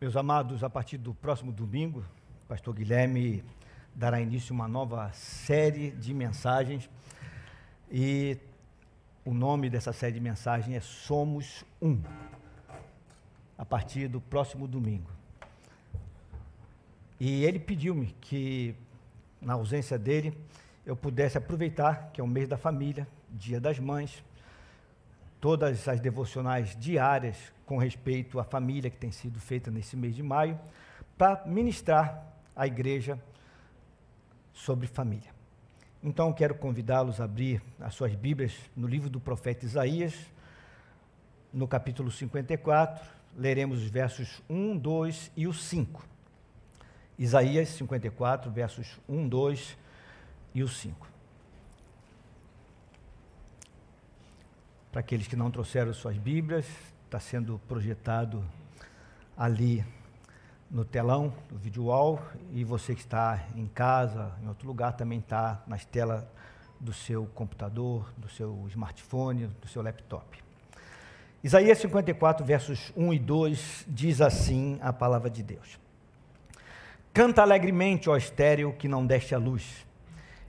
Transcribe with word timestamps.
Meus 0.00 0.16
amados, 0.16 0.64
a 0.64 0.70
partir 0.70 0.96
do 0.96 1.12
próximo 1.12 1.52
domingo, 1.52 2.00
o 2.00 2.48
pastor 2.48 2.74
Guilherme 2.74 3.44
dará 3.94 4.18
início 4.18 4.54
a 4.54 4.54
uma 4.54 4.66
nova 4.66 5.12
série 5.12 5.90
de 5.90 6.14
mensagens 6.14 6.88
e 7.92 8.38
o 9.26 9.34
nome 9.34 9.68
dessa 9.68 9.92
série 9.92 10.14
de 10.14 10.20
mensagens 10.20 10.74
é 10.74 10.80
Somos 10.80 11.66
Um. 11.82 12.00
A 13.58 13.64
partir 13.66 14.08
do 14.08 14.22
próximo 14.22 14.66
domingo. 14.66 15.10
E 17.20 17.44
ele 17.44 17.58
pediu-me 17.58 18.16
que, 18.22 18.74
na 19.38 19.52
ausência 19.52 19.98
dele, 19.98 20.32
eu 20.86 20.96
pudesse 20.96 21.36
aproveitar 21.36 22.10
que 22.10 22.22
é 22.22 22.24
o 22.24 22.26
mês 22.26 22.48
da 22.48 22.56
família, 22.56 23.06
Dia 23.28 23.60
das 23.60 23.78
Mães, 23.78 24.24
todas 25.42 25.86
as 25.86 26.00
devocionais 26.00 26.74
diárias 26.74 27.52
com 27.70 27.76
respeito 27.76 28.40
à 28.40 28.42
família 28.42 28.90
que 28.90 28.96
tem 28.96 29.12
sido 29.12 29.38
feita 29.38 29.70
nesse 29.70 29.96
mês 29.96 30.16
de 30.16 30.24
maio, 30.24 30.58
para 31.16 31.46
ministrar 31.46 32.26
à 32.56 32.66
igreja 32.66 33.16
sobre 34.52 34.88
família. 34.88 35.30
Então 36.02 36.32
quero 36.32 36.56
convidá-los 36.56 37.20
a 37.20 37.24
abrir 37.26 37.62
as 37.78 37.94
suas 37.94 38.12
Bíblias 38.16 38.52
no 38.76 38.88
livro 38.88 39.08
do 39.08 39.20
profeta 39.20 39.64
Isaías, 39.64 40.16
no 41.52 41.68
capítulo 41.68 42.10
54, 42.10 43.08
leremos 43.36 43.84
os 43.84 43.88
versos 43.88 44.42
1, 44.50 44.76
2 44.76 45.30
e 45.36 45.46
o 45.46 45.52
5. 45.52 46.04
Isaías 47.16 47.68
54, 47.68 48.50
versos 48.50 48.98
1, 49.08 49.28
2 49.28 49.78
e 50.56 50.64
o 50.64 50.68
5. 50.68 51.06
Para 54.90 55.02
aqueles 55.02 55.28
que 55.28 55.36
não 55.36 55.52
trouxeram 55.52 55.94
suas 55.94 56.18
Bíblias, 56.18 56.66
está 57.10 57.18
sendo 57.18 57.60
projetado 57.66 58.44
ali 59.36 59.84
no 60.70 60.84
telão, 60.84 61.34
no 61.50 61.58
vídeo 61.58 61.86
wall, 61.86 62.22
e 62.52 62.62
você 62.62 62.94
que 62.94 63.00
está 63.00 63.48
em 63.56 63.66
casa, 63.66 64.32
em 64.40 64.46
outro 64.46 64.68
lugar, 64.68 64.92
também 64.92 65.18
está 65.18 65.60
nas 65.66 65.84
telas 65.84 66.22
do 66.78 66.92
seu 66.92 67.26
computador, 67.34 68.08
do 68.16 68.28
seu 68.28 68.64
smartphone, 68.68 69.48
do 69.60 69.66
seu 69.66 69.82
laptop. 69.82 70.38
Isaías 71.42 71.78
54, 71.78 72.46
versos 72.46 72.92
1 72.96 73.12
e 73.12 73.18
2, 73.18 73.86
diz 73.88 74.20
assim 74.20 74.78
a 74.80 74.92
palavra 74.92 75.28
de 75.28 75.42
Deus. 75.42 75.80
Canta 77.12 77.42
alegremente, 77.42 78.08
ó 78.08 78.16
estéreo, 78.16 78.72
que 78.72 78.86
não 78.86 79.04
deste 79.04 79.34
a 79.34 79.38
luz. 79.38 79.84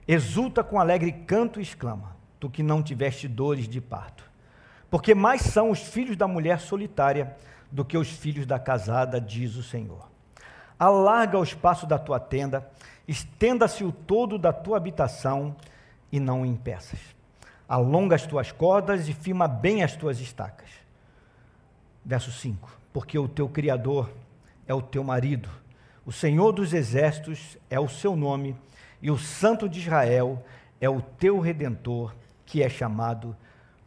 Exulta 0.06 0.62
com 0.62 0.78
alegre 0.78 1.10
canto 1.10 1.58
e 1.58 1.62
exclama, 1.64 2.14
tu 2.38 2.48
que 2.48 2.62
não 2.62 2.84
tiveste 2.84 3.26
dores 3.26 3.66
de 3.66 3.80
parto 3.80 4.30
porque 4.92 5.14
mais 5.14 5.40
são 5.40 5.70
os 5.70 5.78
filhos 5.78 6.18
da 6.18 6.28
mulher 6.28 6.60
solitária 6.60 7.34
do 7.70 7.82
que 7.82 7.96
os 7.96 8.10
filhos 8.10 8.44
da 8.44 8.58
casada, 8.58 9.18
diz 9.18 9.56
o 9.56 9.62
Senhor. 9.62 10.06
Alarga 10.78 11.38
o 11.38 11.42
espaço 11.42 11.86
da 11.86 11.98
tua 11.98 12.20
tenda, 12.20 12.70
estenda-se 13.08 13.84
o 13.84 13.90
todo 13.90 14.36
da 14.36 14.52
tua 14.52 14.76
habitação 14.76 15.56
e 16.12 16.20
não 16.20 16.44
impeças. 16.44 17.00
Alonga 17.66 18.16
as 18.16 18.26
tuas 18.26 18.52
cordas 18.52 19.08
e 19.08 19.14
firma 19.14 19.48
bem 19.48 19.82
as 19.82 19.96
tuas 19.96 20.20
estacas. 20.20 20.68
Verso 22.04 22.30
5: 22.30 22.70
Porque 22.92 23.18
o 23.18 23.26
teu 23.26 23.48
Criador 23.48 24.10
é 24.66 24.74
o 24.74 24.82
teu 24.82 25.02
marido, 25.02 25.48
o 26.04 26.12
Senhor 26.12 26.52
dos 26.52 26.74
exércitos 26.74 27.56
é 27.70 27.80
o 27.80 27.88
seu 27.88 28.14
nome, 28.14 28.54
e 29.00 29.10
o 29.10 29.16
Santo 29.16 29.70
de 29.70 29.80
Israel 29.80 30.44
é 30.78 30.90
o 30.90 31.00
teu 31.00 31.40
redentor, 31.40 32.14
que 32.44 32.62
é 32.62 32.68
chamado 32.68 33.34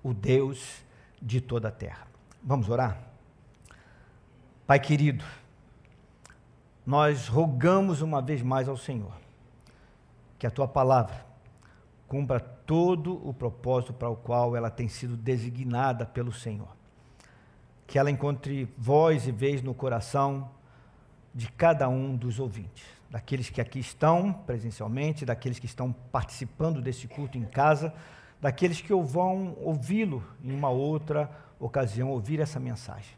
o 0.01 0.11
Deus 0.11 0.83
de 1.25 1.41
toda 1.41 1.69
a 1.69 1.71
terra. 1.71 2.05
Vamos 2.43 2.69
orar? 2.69 3.01
Pai 4.67 4.79
querido, 4.79 5.25
nós 6.85 7.27
rogamos 7.27 8.01
uma 8.01 8.21
vez 8.21 8.43
mais 8.43 8.69
ao 8.69 8.77
Senhor 8.77 9.11
que 10.37 10.45
a 10.45 10.51
tua 10.51 10.67
palavra 10.67 11.25
cumpra 12.07 12.39
todo 12.39 13.27
o 13.27 13.33
propósito 13.33 13.93
para 13.93 14.07
o 14.07 14.15
qual 14.15 14.55
ela 14.55 14.69
tem 14.69 14.87
sido 14.87 15.17
designada 15.17 16.05
pelo 16.05 16.31
Senhor. 16.31 16.67
Que 17.87 17.97
ela 17.97 18.11
encontre 18.11 18.71
voz 18.77 19.27
e 19.27 19.31
vez 19.31 19.63
no 19.63 19.73
coração 19.73 20.51
de 21.33 21.51
cada 21.51 21.89
um 21.89 22.15
dos 22.15 22.39
ouvintes, 22.39 22.85
daqueles 23.09 23.49
que 23.49 23.59
aqui 23.59 23.79
estão 23.79 24.31
presencialmente, 24.31 25.25
daqueles 25.25 25.57
que 25.57 25.65
estão 25.65 25.91
participando 26.11 26.81
desse 26.81 27.07
culto 27.07 27.37
em 27.37 27.45
casa 27.45 27.91
daqueles 28.45 28.79
que 28.79 28.93
vão 28.93 29.57
ouvi-lo 29.59 30.23
em 30.43 30.53
uma 30.53 30.69
outra 30.69 31.31
ocasião, 31.59 32.11
ouvir 32.11 32.39
essa 32.39 32.59
mensagem. 32.59 33.17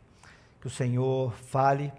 Que 0.61 0.67
o 0.67 0.69
Senhor 0.69 1.33
fale, 1.33 1.91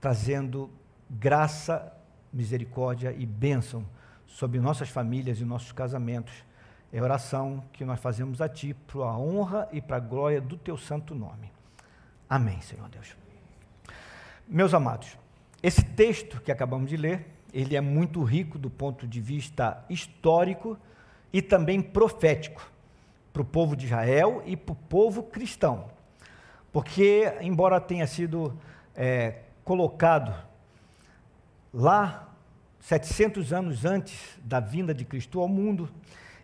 trazendo 0.00 0.70
graça, 1.10 1.92
misericórdia 2.32 3.12
e 3.12 3.26
bênção 3.26 3.84
sobre 4.26 4.58
nossas 4.58 4.88
famílias 4.88 5.38
e 5.38 5.44
nossos 5.44 5.70
casamentos. 5.70 6.32
É 6.90 6.98
a 6.98 7.02
oração 7.02 7.62
que 7.74 7.84
nós 7.84 8.00
fazemos 8.00 8.40
a 8.40 8.48
Ti, 8.48 8.72
para 8.72 9.02
a 9.02 9.18
honra 9.18 9.68
e 9.70 9.78
para 9.82 9.98
a 9.98 10.00
glória 10.00 10.40
do 10.40 10.56
Teu 10.56 10.78
santo 10.78 11.14
nome. 11.14 11.52
Amém, 12.26 12.58
Senhor 12.62 12.88
Deus. 12.88 13.14
Meus 14.48 14.72
amados, 14.72 15.18
esse 15.62 15.84
texto 15.84 16.40
que 16.40 16.50
acabamos 16.50 16.88
de 16.88 16.96
ler, 16.96 17.36
ele 17.52 17.76
é 17.76 17.82
muito 17.82 18.22
rico 18.22 18.58
do 18.58 18.70
ponto 18.70 19.06
de 19.06 19.20
vista 19.20 19.84
histórico, 19.90 20.78
e 21.32 21.40
também 21.40 21.80
profético 21.80 22.70
para 23.32 23.42
o 23.42 23.44
povo 23.44 23.74
de 23.74 23.86
Israel 23.86 24.42
e 24.44 24.56
para 24.56 24.72
o 24.72 24.76
povo 24.76 25.22
cristão. 25.22 25.86
Porque, 26.70 27.32
embora 27.40 27.80
tenha 27.80 28.06
sido 28.06 28.58
é, 28.94 29.40
colocado 29.64 30.34
lá 31.72 32.28
700 32.80 33.52
anos 33.52 33.84
antes 33.84 34.38
da 34.42 34.60
vinda 34.60 34.92
de 34.92 35.04
Cristo 35.04 35.40
ao 35.40 35.48
mundo, 35.48 35.88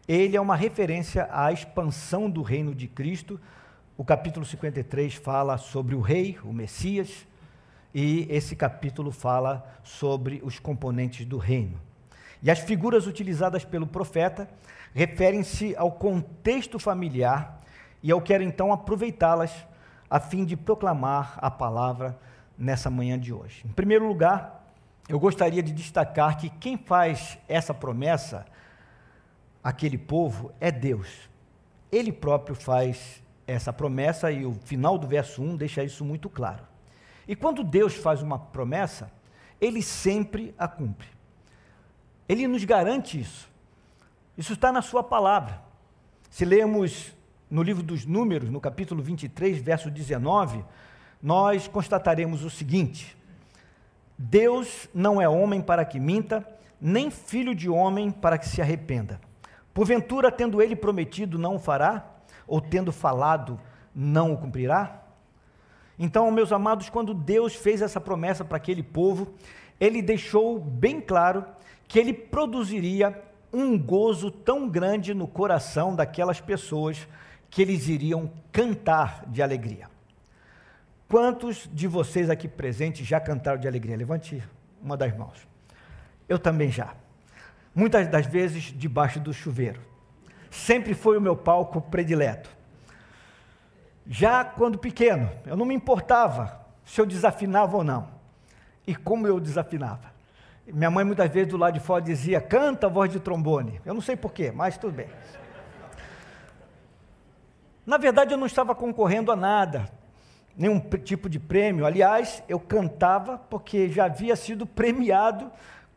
ele 0.06 0.37
é 0.37 0.41
uma 0.41 0.56
referência 0.56 1.28
à 1.31 1.53
expansão 1.53 2.31
do 2.31 2.43
reino 2.43 2.75
de 2.75 2.87
Cristo. 2.87 3.38
O 3.97 4.05
capítulo 4.05 4.47
53 4.47 5.15
fala 5.15 5.59
sobre 5.59 5.94
o 5.94 6.00
rei, 6.00 6.38
o 6.43 6.53
Messias, 6.53 7.26
e 7.94 8.26
esse 8.31 8.55
capítulo 8.55 9.10
fala 9.10 9.66
sobre 9.82 10.41
os 10.43 10.59
componentes 10.59 11.26
do 11.26 11.37
reino. 11.37 11.88
E 12.43 12.50
as 12.50 12.60
figuras 12.60 13.06
utilizadas 13.06 13.65
pelo 13.65 13.87
profeta 13.87 14.49
referem-se 14.94 15.75
ao 15.76 15.93
contexto 15.93 16.78
familiar 16.78 17.60
e 18.03 18.10
eu 18.10 18.21
quero 18.21 18.44
então 18.44 18.72
aproveitá-las 18.72 19.53
a 20.09 20.21
fim 20.21 20.44
de 20.44 20.56
proclamar 20.56 21.38
a 21.38 21.50
palavra 21.50 22.19
nessa 22.56 22.88
manhã 22.88 23.19
de 23.19 23.32
hoje. 23.32 23.62
Em 23.65 23.72
primeiro 23.72 24.06
lugar, 24.06 24.65
eu 25.09 25.19
gostaria 25.19 25.62
de 25.62 25.72
destacar 25.72 26.38
que 26.38 26.49
quem 26.49 26.76
faz 26.76 27.38
essa 27.49 27.75
promessa 27.75 28.47
àquele 29.62 29.99
povo 29.99 30.53
é 30.60 30.70
Deus. 30.70 31.28
Ele 31.91 32.12
próprio 32.12 32.55
faz 32.55 33.22
essa 33.47 33.72
promessa 33.72 34.31
e 34.31 34.44
o 34.44 34.53
final 34.53 34.97
do 34.99 35.06
verso 35.06 35.43
1 35.43 35.56
deixa 35.56 35.82
isso 35.82 36.05
muito 36.05 36.28
claro. 36.28 36.62
E 37.26 37.34
quando 37.34 37.65
Deus 37.65 37.94
faz 37.94 38.22
uma 38.22 38.38
promessa, 38.38 39.10
ele 39.60 39.82
sempre 39.82 40.55
a 40.59 40.69
cumpre. 40.69 41.18
Ele 42.28 42.47
nos 42.47 42.65
garante 42.65 43.19
isso. 43.19 43.49
Isso 44.37 44.53
está 44.53 44.71
na 44.71 44.83
Sua 44.83 45.03
palavra. 45.03 45.62
Se 46.31 46.44
lermos 46.44 47.12
no 47.50 47.62
livro 47.62 47.83
dos 47.83 48.05
Números, 48.05 48.50
no 48.50 48.61
capítulo 48.61 49.03
23, 49.03 49.59
verso 49.59 49.91
19, 49.91 50.65
nós 51.22 51.67
constataremos 51.67 52.44
o 52.44 52.50
seguinte: 52.50 53.17
Deus 54.17 54.88
não 54.93 55.21
é 55.21 55.28
homem 55.28 55.61
para 55.61 55.84
que 55.84 55.99
minta, 55.99 56.47
nem 56.81 57.11
filho 57.11 57.55
de 57.55 57.69
homem 57.69 58.11
para 58.11 58.37
que 58.37 58.47
se 58.47 58.61
arrependa. 58.61 59.21
Porventura, 59.72 60.31
tendo 60.31 60.61
ele 60.61 60.77
prometido, 60.77 61.38
não 61.38 61.56
o 61.56 61.59
fará? 61.59 62.05
Ou 62.47 62.61
tendo 62.61 62.93
falado, 62.93 63.61
não 63.94 64.33
o 64.33 64.37
cumprirá? 64.37 65.03
Então, 65.99 66.31
meus 66.31 66.53
amados, 66.53 66.88
quando 66.88 67.12
Deus 67.12 67.55
fez 67.55 67.83
essa 67.83 68.00
promessa 68.00 68.44
para 68.44 68.56
aquele 68.56 68.82
povo, 68.82 69.35
ele 69.81 70.00
deixou 70.03 70.58
bem 70.58 71.00
claro 71.00 71.44
que 71.88 71.99
ele 71.99 72.12
produziria 72.12 73.25
um 73.50 73.79
gozo 73.79 74.31
tão 74.31 74.69
grande 74.69 75.14
no 75.14 75.26
coração 75.26 75.96
daquelas 75.96 76.38
pessoas 76.38 77.08
que 77.50 77.62
eles 77.62 77.88
iriam 77.88 78.31
cantar 78.52 79.25
de 79.26 79.43
alegria. 79.43 79.88
Quantos 81.08 81.69
de 81.73 81.88
vocês 81.88 82.29
aqui 82.29 82.46
presentes 82.46 83.06
já 83.06 83.19
cantaram 83.19 83.58
de 83.58 83.67
alegria? 83.67 83.96
Levante 83.96 84.43
uma 84.82 84.94
das 84.94 85.17
mãos. 85.17 85.49
Eu 86.29 86.38
também 86.38 86.70
já. 86.70 86.94
Muitas 87.75 88.06
das 88.06 88.26
vezes 88.26 88.64
debaixo 88.64 89.19
do 89.19 89.32
chuveiro. 89.32 89.81
Sempre 90.50 90.93
foi 90.93 91.17
o 91.17 91.20
meu 91.20 91.34
palco 91.34 91.81
predileto. 91.81 92.50
Já 94.06 94.44
quando 94.44 94.79
pequeno, 94.79 95.31
eu 95.46 95.56
não 95.56 95.64
me 95.64 95.75
importava 95.75 96.61
se 96.84 97.00
eu 97.00 97.06
desafinava 97.06 97.79
ou 97.79 97.84
não. 97.84 98.11
E 98.87 98.94
como 98.94 99.26
eu 99.26 99.41
desafinava. 99.41 100.18
Minha 100.73 100.91
mãe 100.91 101.05
muitas 101.05 101.31
vezes 101.31 101.49
do 101.49 101.56
lado 101.56 101.75
de 101.75 101.81
fora 101.81 102.03
dizia, 102.03 102.41
canta 102.41 102.87
a 102.87 102.91
voz 102.91 103.11
de 103.11 103.19
trombone. 103.19 103.81
Eu 103.85 103.94
não 103.94 104.00
sei 104.00 104.17
porquê, 104.17 104.53
mas 104.53 104.76
tudo 104.76 104.93
bem. 104.93 105.09
Na 107.87 107.97
verdade, 107.97 108.35
eu 108.35 108.38
não 108.38 108.47
estava 108.47 108.75
concorrendo 108.75 109.32
a 109.32 109.37
nada, 109.37 109.88
nenhum 110.55 110.79
tipo 110.79 111.29
de 111.29 111.38
prêmio. 111.41 111.87
Aliás, 111.87 112.43
eu 112.47 112.61
cantava 112.61 113.38
porque 113.38 113.88
já 113.88 114.05
havia 114.05 114.37
sido 114.37 114.67
premiado 114.67 115.50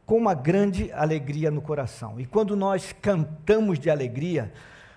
com 0.06 0.18
uma 0.18 0.34
grande 0.34 0.92
alegria 0.94 1.52
no 1.52 1.62
coração. 1.62 2.20
E 2.20 2.26
quando 2.26 2.56
nós 2.56 2.94
cantamos 3.02 3.78
de 3.78 3.90
alegria, 3.90 4.54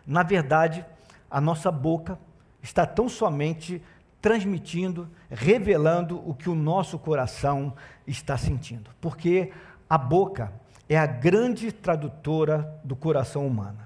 na 0.06 0.22
verdade, 0.22 0.84
a 1.28 1.40
nossa 1.40 1.72
boca 1.72 2.16
está 2.62 2.86
tão 2.86 3.08
somente 3.08 3.82
transmitindo, 4.20 5.08
revelando 5.28 6.22
o 6.28 6.32
que 6.32 6.48
o 6.48 6.54
nosso 6.54 6.98
coração 6.98 7.74
está 8.06 8.36
sentindo. 8.36 8.90
Porque 9.00 9.52
a 9.88 9.98
boca 9.98 10.52
é 10.88 10.96
a 10.96 11.06
grande 11.06 11.72
tradutora 11.72 12.80
do 12.84 12.94
coração 12.94 13.46
humano, 13.46 13.78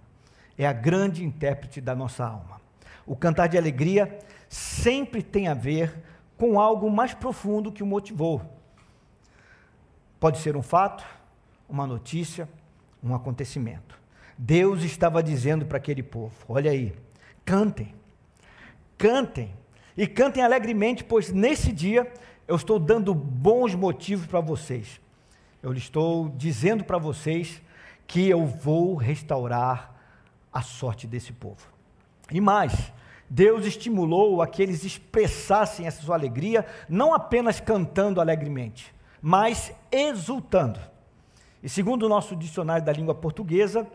é 0.56 0.67
a 0.67 0.73
grande 0.73 1.25
intérprete 1.25 1.81
da 1.81 1.94
nossa 1.94 2.25
alma. 2.25 2.61
O 3.06 3.17
cantar 3.17 3.47
de 3.47 3.56
alegria 3.56 4.19
sempre 4.49 5.23
tem 5.23 5.49
a 5.49 5.55
ver 5.55 6.03
com 6.37 6.61
algo 6.61 6.91
mais 6.91 7.15
profundo 7.15 7.73
que 7.73 7.82
o 7.82 7.87
motivou. 7.87 8.43
Pode 10.21 10.38
ser 10.38 10.56
um 10.56 10.62
fato, 10.62 11.05
uma 11.69 11.87
notícia, 11.87 12.49
um 13.03 13.14
acontecimento. 13.14 13.99
Deus 14.37 14.82
estava 14.82 15.23
dizendo 15.23 15.67
para 15.67 15.79
aquele 15.79 16.03
povo: 16.03 16.35
olha 16.49 16.71
aí, 16.71 16.94
cantem, 17.44 17.94
cantem, 18.97 19.55
e 19.97 20.06
cantem 20.06 20.43
alegremente, 20.43 21.03
pois 21.03 21.32
nesse 21.32 21.73
dia 21.73 22.11
eu 22.49 22.56
estou 22.56 22.79
dando 22.79 23.15
bons 23.15 23.75
motivos 23.75 24.27
para 24.27 24.41
vocês. 24.41 24.99
Eu 25.62 25.75
estou 25.75 26.31
dizendo 26.31 26.83
para 26.83 26.97
vocês 26.97 27.61
que 28.06 28.27
eu 28.27 28.47
vou 28.47 28.97
restaurar 28.97 29.95
a 30.50 30.62
sorte 30.62 31.06
desse 31.06 31.31
povo. 31.31 31.69
E 32.33 32.41
mais, 32.41 32.91
Deus 33.29 33.67
estimulou 33.67 34.41
a 34.41 34.47
que 34.47 34.62
eles 34.62 34.83
expressassem 34.83 35.87
essa 35.87 36.00
sua 36.00 36.17
alegria, 36.17 36.65
não 36.89 37.12
apenas 37.12 37.61
cantando 37.61 38.19
alegremente, 38.19 38.95
mas 39.21 39.71
exultando. 39.93 40.81
E 41.62 41.69
segundo 41.69 42.05
o 42.05 42.09
nosso 42.09 42.35
dicionário 42.35 42.85
da 42.85 42.93
língua 42.93 43.15
portuguesa, 43.15 43.87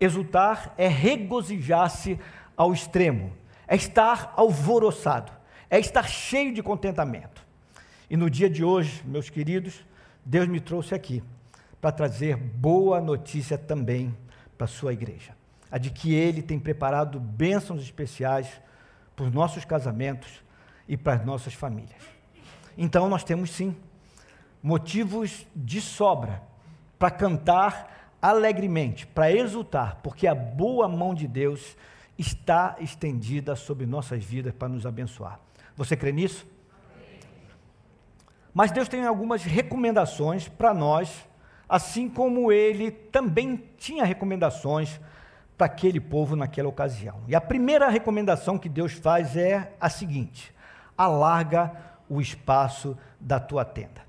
exultar 0.00 0.74
é 0.76 0.88
regozijar-se 0.88 2.18
ao 2.56 2.72
extremo, 2.72 3.32
é 3.68 3.76
estar 3.76 4.34
alvoroçado, 4.36 5.30
é 5.70 5.78
estar 5.78 6.08
cheio 6.08 6.52
de 6.52 6.62
contentamento. 6.64 7.41
E 8.12 8.16
no 8.16 8.28
dia 8.28 8.50
de 8.50 8.62
hoje, 8.62 9.02
meus 9.06 9.30
queridos, 9.30 9.82
Deus 10.22 10.46
me 10.46 10.60
trouxe 10.60 10.94
aqui 10.94 11.22
para 11.80 11.90
trazer 11.90 12.36
boa 12.36 13.00
notícia 13.00 13.56
também 13.56 14.14
para 14.58 14.66
a 14.66 14.68
sua 14.68 14.92
igreja. 14.92 15.34
A 15.70 15.78
de 15.78 15.88
que 15.88 16.12
Ele 16.12 16.42
tem 16.42 16.60
preparado 16.60 17.18
bênçãos 17.18 17.82
especiais 17.82 18.60
para 19.16 19.24
os 19.24 19.32
nossos 19.32 19.64
casamentos 19.64 20.44
e 20.86 20.94
para 20.94 21.14
as 21.14 21.24
nossas 21.24 21.54
famílias. 21.54 22.02
Então 22.76 23.08
nós 23.08 23.24
temos 23.24 23.50
sim 23.50 23.74
motivos 24.62 25.46
de 25.56 25.80
sobra 25.80 26.42
para 26.98 27.10
cantar 27.10 28.12
alegremente, 28.20 29.06
para 29.06 29.32
exultar, 29.32 30.00
porque 30.02 30.26
a 30.26 30.34
boa 30.34 30.86
mão 30.86 31.14
de 31.14 31.26
Deus 31.26 31.78
está 32.18 32.76
estendida 32.78 33.56
sobre 33.56 33.86
nossas 33.86 34.22
vidas 34.22 34.52
para 34.52 34.68
nos 34.68 34.84
abençoar. 34.84 35.40
Você 35.74 35.96
crê 35.96 36.12
nisso? 36.12 36.51
Mas 38.54 38.70
Deus 38.70 38.88
tem 38.88 39.06
algumas 39.06 39.44
recomendações 39.44 40.48
para 40.48 40.74
nós, 40.74 41.26
assim 41.68 42.08
como 42.08 42.52
ele 42.52 42.90
também 42.90 43.64
tinha 43.78 44.04
recomendações 44.04 45.00
para 45.56 45.66
aquele 45.66 46.00
povo 46.00 46.36
naquela 46.36 46.68
ocasião. 46.68 47.20
E 47.26 47.34
a 47.34 47.40
primeira 47.40 47.88
recomendação 47.88 48.58
que 48.58 48.68
Deus 48.68 48.92
faz 48.92 49.36
é 49.36 49.72
a 49.80 49.88
seguinte: 49.88 50.54
alarga 50.96 51.72
o 52.08 52.20
espaço 52.20 52.96
da 53.18 53.40
tua 53.40 53.64
tenda. 53.64 54.02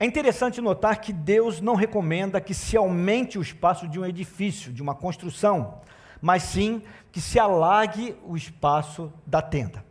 É 0.00 0.06
interessante 0.06 0.60
notar 0.60 0.98
que 1.00 1.12
Deus 1.12 1.60
não 1.60 1.74
recomenda 1.74 2.40
que 2.40 2.54
se 2.54 2.76
aumente 2.76 3.38
o 3.38 3.42
espaço 3.42 3.86
de 3.86 4.00
um 4.00 4.06
edifício, 4.06 4.72
de 4.72 4.82
uma 4.82 4.94
construção, 4.94 5.80
mas 6.20 6.42
sim 6.42 6.82
que 7.12 7.20
se 7.20 7.38
alargue 7.38 8.16
o 8.24 8.36
espaço 8.36 9.12
da 9.26 9.42
tenda. 9.42 9.84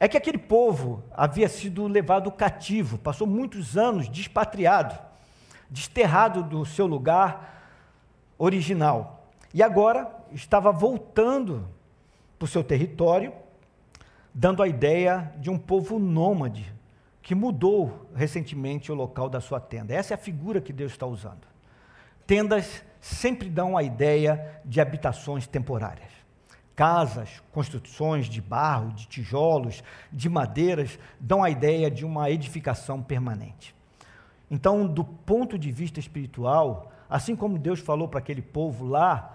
É 0.00 0.06
que 0.06 0.16
aquele 0.16 0.38
povo 0.38 1.02
havia 1.12 1.48
sido 1.48 1.86
levado 1.88 2.30
cativo, 2.30 2.98
passou 2.98 3.26
muitos 3.26 3.76
anos 3.76 4.08
despatriado, 4.08 4.96
desterrado 5.68 6.42
do 6.42 6.64
seu 6.64 6.86
lugar 6.86 7.58
original. 8.38 9.28
E 9.52 9.62
agora 9.62 10.10
estava 10.32 10.70
voltando 10.70 11.68
para 12.38 12.44
o 12.44 12.48
seu 12.48 12.62
território, 12.62 13.32
dando 14.32 14.62
a 14.62 14.68
ideia 14.68 15.32
de 15.38 15.50
um 15.50 15.58
povo 15.58 15.98
nômade, 15.98 16.72
que 17.20 17.34
mudou 17.34 18.08
recentemente 18.14 18.92
o 18.92 18.94
local 18.94 19.28
da 19.28 19.40
sua 19.40 19.60
tenda. 19.60 19.92
Essa 19.92 20.14
é 20.14 20.16
a 20.16 20.18
figura 20.18 20.60
que 20.60 20.72
Deus 20.72 20.92
está 20.92 21.06
usando. 21.06 21.46
Tendas 22.26 22.84
sempre 23.00 23.48
dão 23.48 23.76
a 23.76 23.82
ideia 23.82 24.60
de 24.64 24.80
habitações 24.80 25.46
temporárias. 25.46 26.17
Casas, 26.78 27.42
construções 27.50 28.26
de 28.26 28.40
barro, 28.40 28.92
de 28.92 29.08
tijolos, 29.08 29.82
de 30.12 30.28
madeiras, 30.28 30.96
dão 31.18 31.42
a 31.42 31.50
ideia 31.50 31.90
de 31.90 32.06
uma 32.06 32.30
edificação 32.30 33.02
permanente. 33.02 33.74
Então, 34.48 34.86
do 34.86 35.02
ponto 35.02 35.58
de 35.58 35.72
vista 35.72 35.98
espiritual, 35.98 36.92
assim 37.10 37.34
como 37.34 37.58
Deus 37.58 37.80
falou 37.80 38.06
para 38.06 38.20
aquele 38.20 38.40
povo 38.40 38.86
lá, 38.86 39.34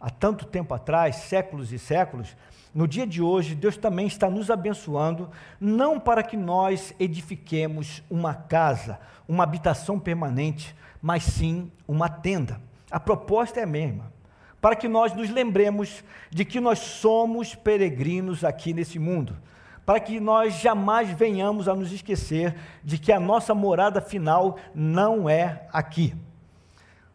há 0.00 0.10
tanto 0.10 0.44
tempo 0.44 0.74
atrás, 0.74 1.14
séculos 1.14 1.70
e 1.70 1.78
séculos, 1.78 2.36
no 2.74 2.88
dia 2.88 3.06
de 3.06 3.22
hoje, 3.22 3.54
Deus 3.54 3.76
também 3.76 4.08
está 4.08 4.28
nos 4.28 4.50
abençoando, 4.50 5.30
não 5.60 6.00
para 6.00 6.20
que 6.24 6.36
nós 6.36 6.92
edifiquemos 6.98 8.02
uma 8.10 8.34
casa, 8.34 8.98
uma 9.28 9.44
habitação 9.44 10.00
permanente, 10.00 10.74
mas 11.00 11.22
sim 11.22 11.70
uma 11.86 12.08
tenda. 12.08 12.60
A 12.90 12.98
proposta 12.98 13.60
é 13.60 13.62
a 13.62 13.66
mesma. 13.66 14.11
Para 14.62 14.74
que 14.74 14.88
nós 14.88 15.12
nos 15.12 15.28
lembremos 15.28 16.02
de 16.30 16.42
que 16.42 16.58
nós 16.58 16.78
somos 16.78 17.54
peregrinos 17.54 18.44
aqui 18.44 18.72
nesse 18.72 18.98
mundo. 18.98 19.36
Para 19.84 20.00
que 20.00 20.18
nós 20.18 20.54
jamais 20.54 21.10
venhamos 21.10 21.68
a 21.68 21.74
nos 21.74 21.92
esquecer 21.92 22.56
de 22.82 22.96
que 22.96 23.12
a 23.12 23.20
nossa 23.20 23.54
morada 23.54 24.00
final 24.00 24.56
não 24.74 25.28
é 25.28 25.66
aqui. 25.70 26.14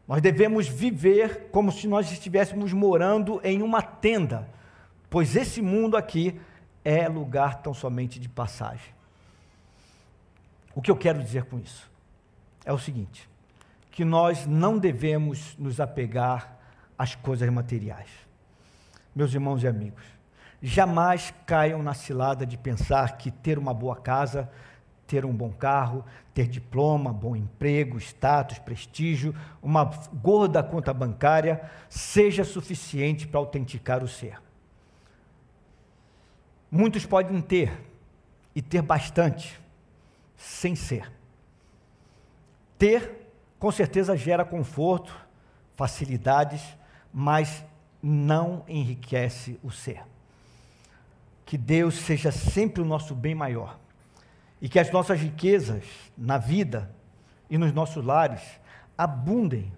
Nós 0.07 0.21
devemos 0.21 0.67
viver 0.67 1.49
como 1.51 1.71
se 1.71 1.87
nós 1.87 2.11
estivéssemos 2.11 2.71
morando 2.71 3.41
em 3.43 3.63
uma 3.63 3.81
tenda 3.81 4.55
pois 5.09 5.35
esse 5.35 5.61
mundo 5.61 5.97
aqui 5.97 6.39
é 6.83 7.07
lugar 7.07 7.61
tão 7.61 7.73
somente 7.73 8.19
de 8.19 8.29
passagem. 8.29 8.93
O 10.75 10.81
que 10.81 10.91
eu 10.91 10.95
quero 10.95 11.21
dizer 11.21 11.45
com 11.45 11.59
isso 11.59 11.89
é 12.65 12.71
o 12.71 12.79
seguinte: 12.79 13.27
que 13.91 14.05
nós 14.05 14.45
não 14.45 14.77
devemos 14.77 15.55
nos 15.57 15.79
apegar 15.79 16.56
às 16.97 17.15
coisas 17.15 17.49
materiais. 17.49 18.09
Meus 19.15 19.33
irmãos 19.33 19.63
e 19.63 19.67
amigos, 19.67 20.03
jamais 20.61 21.33
caiam 21.45 21.81
na 21.81 21.93
cilada 21.93 22.45
de 22.45 22.57
pensar 22.57 23.17
que 23.17 23.31
ter 23.31 23.57
uma 23.57 23.73
boa 23.73 23.95
casa, 23.95 24.49
ter 25.05 25.25
um 25.25 25.33
bom 25.33 25.51
carro, 25.51 26.03
ter 26.33 26.47
diploma, 26.47 27.13
bom 27.13 27.35
emprego, 27.35 27.97
status, 27.97 28.59
prestígio, 28.59 29.33
uma 29.61 29.85
gorda 30.13 30.61
conta 30.61 30.93
bancária 30.93 31.61
seja 31.89 32.43
suficiente 32.43 33.27
para 33.27 33.39
autenticar 33.39 34.03
o 34.03 34.07
ser. 34.07 34.39
Muitos 36.69 37.05
podem 37.05 37.41
ter, 37.41 37.71
e 38.53 38.61
ter 38.61 38.81
bastante, 38.81 39.59
sem 40.35 40.75
ser. 40.75 41.11
Ter, 42.77 43.29
com 43.57 43.71
certeza, 43.71 44.17
gera 44.17 44.43
conforto, 44.43 45.15
facilidades, 45.75 46.76
mas 47.19 47.65
não 47.99 48.63
enriquece 48.67 49.59
o 49.63 49.71
ser. 49.71 50.03
Que 51.47 51.57
Deus 51.57 51.95
seja 51.95 52.31
sempre 52.31 52.79
o 52.79 52.85
nosso 52.85 53.15
bem 53.15 53.33
maior 53.33 53.79
e 54.61 54.69
que 54.69 54.77
as 54.77 54.91
nossas 54.91 55.19
riquezas 55.19 55.83
na 56.15 56.37
vida 56.37 56.93
e 57.49 57.57
nos 57.57 57.73
nossos 57.73 58.05
lares 58.05 58.41
abundem 58.95 59.73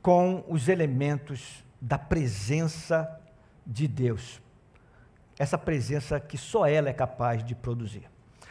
com 0.00 0.44
os 0.46 0.68
elementos 0.68 1.64
da 1.80 1.98
presença 1.98 3.20
de 3.66 3.88
Deus 3.88 4.40
essa 5.42 5.58
presença 5.58 6.20
que 6.20 6.38
só 6.38 6.66
ela 6.66 6.88
é 6.88 6.92
capaz 6.92 7.44
de 7.44 7.52
produzir. 7.52 8.04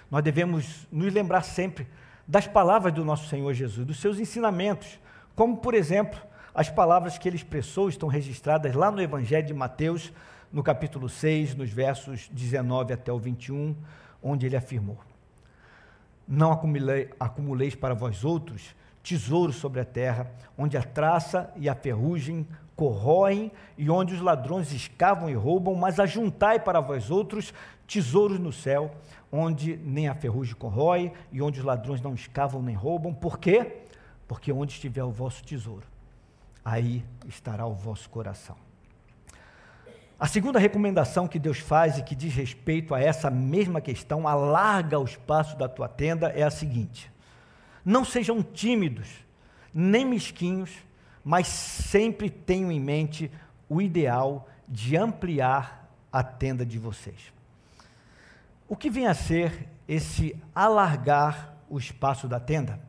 Nós 0.09 0.21
devemos 0.21 0.85
nos 0.91 1.13
lembrar 1.13 1.41
sempre 1.41 1.87
das 2.27 2.45
palavras 2.47 2.93
do 2.93 3.05
nosso 3.05 3.29
Senhor 3.29 3.53
Jesus, 3.53 3.87
dos 3.87 4.01
seus 4.01 4.19
ensinamentos, 4.19 4.99
como, 5.33 5.55
por 5.55 5.73
exemplo, 5.73 6.19
as 6.53 6.69
palavras 6.69 7.17
que 7.17 7.29
ele 7.29 7.37
expressou 7.37 7.87
estão 7.87 8.09
registradas 8.09 8.75
lá 8.75 8.91
no 8.91 9.01
Evangelho 9.01 9.47
de 9.47 9.53
Mateus, 9.53 10.11
no 10.51 10.61
capítulo 10.61 11.07
6, 11.07 11.55
nos 11.55 11.69
versos 11.69 12.29
19 12.29 12.93
até 12.93 13.11
o 13.11 13.17
21, 13.17 13.75
onde 14.21 14.45
ele 14.45 14.57
afirmou: 14.57 14.97
Não 16.27 16.51
acumulei, 16.51 17.09
acumuleis 17.19 17.73
para 17.73 17.93
vós 17.93 18.25
outros 18.25 18.75
tesouros 19.01 19.55
sobre 19.55 19.79
a 19.79 19.85
terra, 19.85 20.29
onde 20.57 20.77
a 20.77 20.83
traça 20.83 21.51
e 21.55 21.69
a 21.69 21.73
ferrugem 21.73 22.45
corroem 22.75 23.51
e 23.77 23.89
onde 23.89 24.13
os 24.13 24.21
ladrões 24.21 24.71
escavam 24.71 25.29
e 25.29 25.33
roubam, 25.33 25.75
mas 25.75 25.99
ajuntai 25.99 26.59
para 26.59 26.79
vós 26.79 27.09
outros 27.09 27.53
tesouros 27.87 28.39
no 28.39 28.51
céu, 28.51 28.91
onde 29.31 29.77
nem 29.77 30.07
a 30.07 30.15
ferrugem 30.15 30.55
corrói 30.55 31.11
e 31.31 31.41
onde 31.41 31.59
os 31.59 31.65
ladrões 31.65 32.01
não 32.01 32.13
escavam 32.13 32.61
nem 32.61 32.75
roubam. 32.75 33.13
Por 33.13 33.37
quê? 33.37 33.83
Porque 34.27 34.51
onde 34.51 34.73
estiver 34.73 35.03
o 35.03 35.11
vosso 35.11 35.43
tesouro, 35.43 35.85
aí 36.63 37.03
estará 37.27 37.65
o 37.65 37.73
vosso 37.73 38.09
coração. 38.09 38.55
A 40.19 40.27
segunda 40.27 40.59
recomendação 40.59 41.27
que 41.27 41.39
Deus 41.39 41.57
faz 41.57 41.97
e 41.97 42.03
que 42.03 42.13
diz 42.13 42.35
respeito 42.35 42.93
a 42.93 43.01
essa 43.01 43.31
mesma 43.31 43.81
questão, 43.81 44.27
alarga 44.27 44.99
o 44.99 45.03
espaço 45.03 45.57
da 45.57 45.67
tua 45.67 45.87
tenda, 45.87 46.27
é 46.27 46.43
a 46.43 46.51
seguinte: 46.51 47.11
não 47.83 48.05
sejam 48.05 48.43
tímidos, 48.43 49.07
nem 49.73 50.05
mesquinhos, 50.05 50.69
mas 51.23 51.47
sempre 51.47 52.29
tenham 52.29 52.71
em 52.71 52.79
mente 52.79 53.31
o 53.67 53.81
ideal 53.81 54.47
de 54.67 54.95
ampliar 54.95 55.89
a 56.13 56.21
tenda 56.21 56.65
de 56.65 56.77
vocês. 56.77 57.33
O 58.69 58.75
que 58.75 58.89
vem 58.89 59.07
a 59.07 59.13
ser 59.13 59.67
esse 59.87 60.35
alargar 60.53 61.57
o 61.69 61.79
espaço 61.79 62.27
da 62.27 62.39
tenda? 62.39 62.79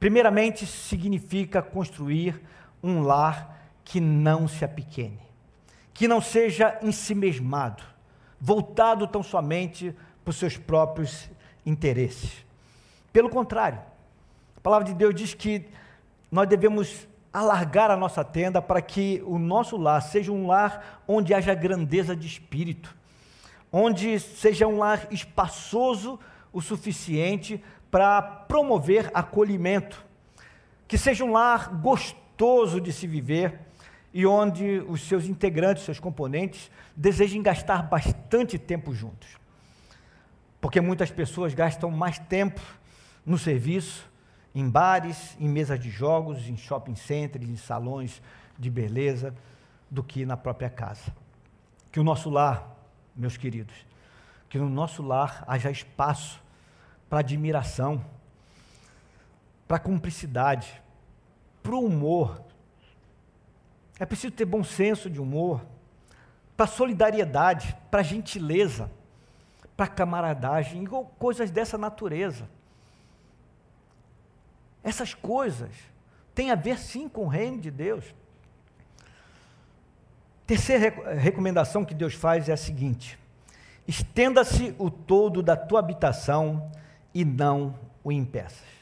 Primeiramente, 0.00 0.66
significa 0.66 1.62
construir 1.62 2.40
um 2.82 3.02
lar 3.02 3.60
que 3.84 4.00
não 4.00 4.46
se 4.48 4.64
apequene 4.64 5.22
que 5.94 6.08
não 6.08 6.20
seja 6.20 6.78
ensimesmado, 6.82 7.82
voltado 8.40 9.06
tão 9.06 9.22
somente 9.22 9.94
para 10.24 10.30
os 10.30 10.36
seus 10.36 10.56
próprios 10.56 11.30
interesses. 11.64 12.44
Pelo 13.12 13.28
contrário, 13.28 13.80
a 14.56 14.60
palavra 14.60 14.86
de 14.86 14.94
Deus 14.94 15.14
diz 15.14 15.34
que 15.34 15.68
nós 16.30 16.48
devemos 16.48 17.06
alargar 17.32 17.90
a 17.90 17.96
nossa 17.96 18.24
tenda 18.24 18.60
para 18.60 18.80
que 18.80 19.22
o 19.26 19.38
nosso 19.38 19.76
lar 19.76 20.00
seja 20.02 20.32
um 20.32 20.46
lar 20.46 21.02
onde 21.06 21.34
haja 21.34 21.54
grandeza 21.54 22.16
de 22.16 22.26
espírito, 22.26 22.94
onde 23.70 24.18
seja 24.18 24.66
um 24.66 24.78
lar 24.78 25.06
espaçoso 25.10 26.18
o 26.52 26.60
suficiente 26.60 27.62
para 27.90 28.20
promover 28.20 29.10
acolhimento, 29.14 30.04
que 30.86 30.98
seja 30.98 31.24
um 31.24 31.32
lar 31.32 31.68
gostoso 31.76 32.21
de 32.80 32.92
se 32.92 33.06
viver 33.06 33.60
e 34.12 34.26
onde 34.26 34.84
os 34.88 35.02
seus 35.02 35.26
integrantes, 35.26 35.84
seus 35.84 36.00
componentes, 36.00 36.70
desejem 36.96 37.40
gastar 37.40 37.82
bastante 37.84 38.58
tempo 38.58 38.92
juntos. 38.92 39.38
Porque 40.60 40.80
muitas 40.80 41.10
pessoas 41.10 41.54
gastam 41.54 41.88
mais 41.90 42.18
tempo 42.18 42.60
no 43.24 43.38
serviço, 43.38 44.10
em 44.54 44.68
bares, 44.68 45.36
em 45.38 45.48
mesas 45.48 45.78
de 45.78 45.88
jogos, 45.88 46.48
em 46.48 46.56
shopping 46.56 46.96
centers, 46.96 47.48
em 47.48 47.56
salões 47.56 48.20
de 48.58 48.68
beleza, 48.68 49.32
do 49.88 50.02
que 50.02 50.26
na 50.26 50.36
própria 50.36 50.68
casa. 50.68 51.14
Que 51.92 52.00
o 52.00 52.04
nosso 52.04 52.28
lar, 52.28 52.76
meus 53.14 53.36
queridos, 53.36 53.86
que 54.48 54.58
no 54.58 54.68
nosso 54.68 55.00
lar 55.00 55.44
haja 55.46 55.70
espaço 55.70 56.42
para 57.08 57.20
admiração, 57.20 58.04
para 59.68 59.78
cumplicidade, 59.78 60.81
para 61.62 61.74
o 61.74 61.84
humor, 61.84 62.42
é 63.98 64.04
preciso 64.06 64.32
ter 64.32 64.44
bom 64.44 64.64
senso 64.64 65.08
de 65.08 65.20
humor, 65.20 65.64
para 66.56 66.66
solidariedade, 66.66 67.76
para 67.90 68.02
gentileza, 68.02 68.90
para 69.76 69.86
camaradagem, 69.86 70.84
coisas 71.18 71.50
dessa 71.50 71.78
natureza. 71.78 72.48
Essas 74.82 75.14
coisas 75.14 75.70
têm 76.34 76.50
a 76.50 76.54
ver 76.54 76.78
sim 76.78 77.08
com 77.08 77.24
o 77.24 77.28
reino 77.28 77.60
de 77.60 77.70
Deus. 77.70 78.14
Terceira 80.46 81.14
recomendação 81.14 81.84
que 81.84 81.94
Deus 81.94 82.14
faz 82.14 82.48
é 82.48 82.52
a 82.52 82.56
seguinte: 82.56 83.18
estenda-se 83.86 84.74
o 84.78 84.90
todo 84.90 85.42
da 85.42 85.56
tua 85.56 85.78
habitação 85.78 86.70
e 87.14 87.24
não 87.24 87.78
o 88.02 88.10
impeças. 88.10 88.81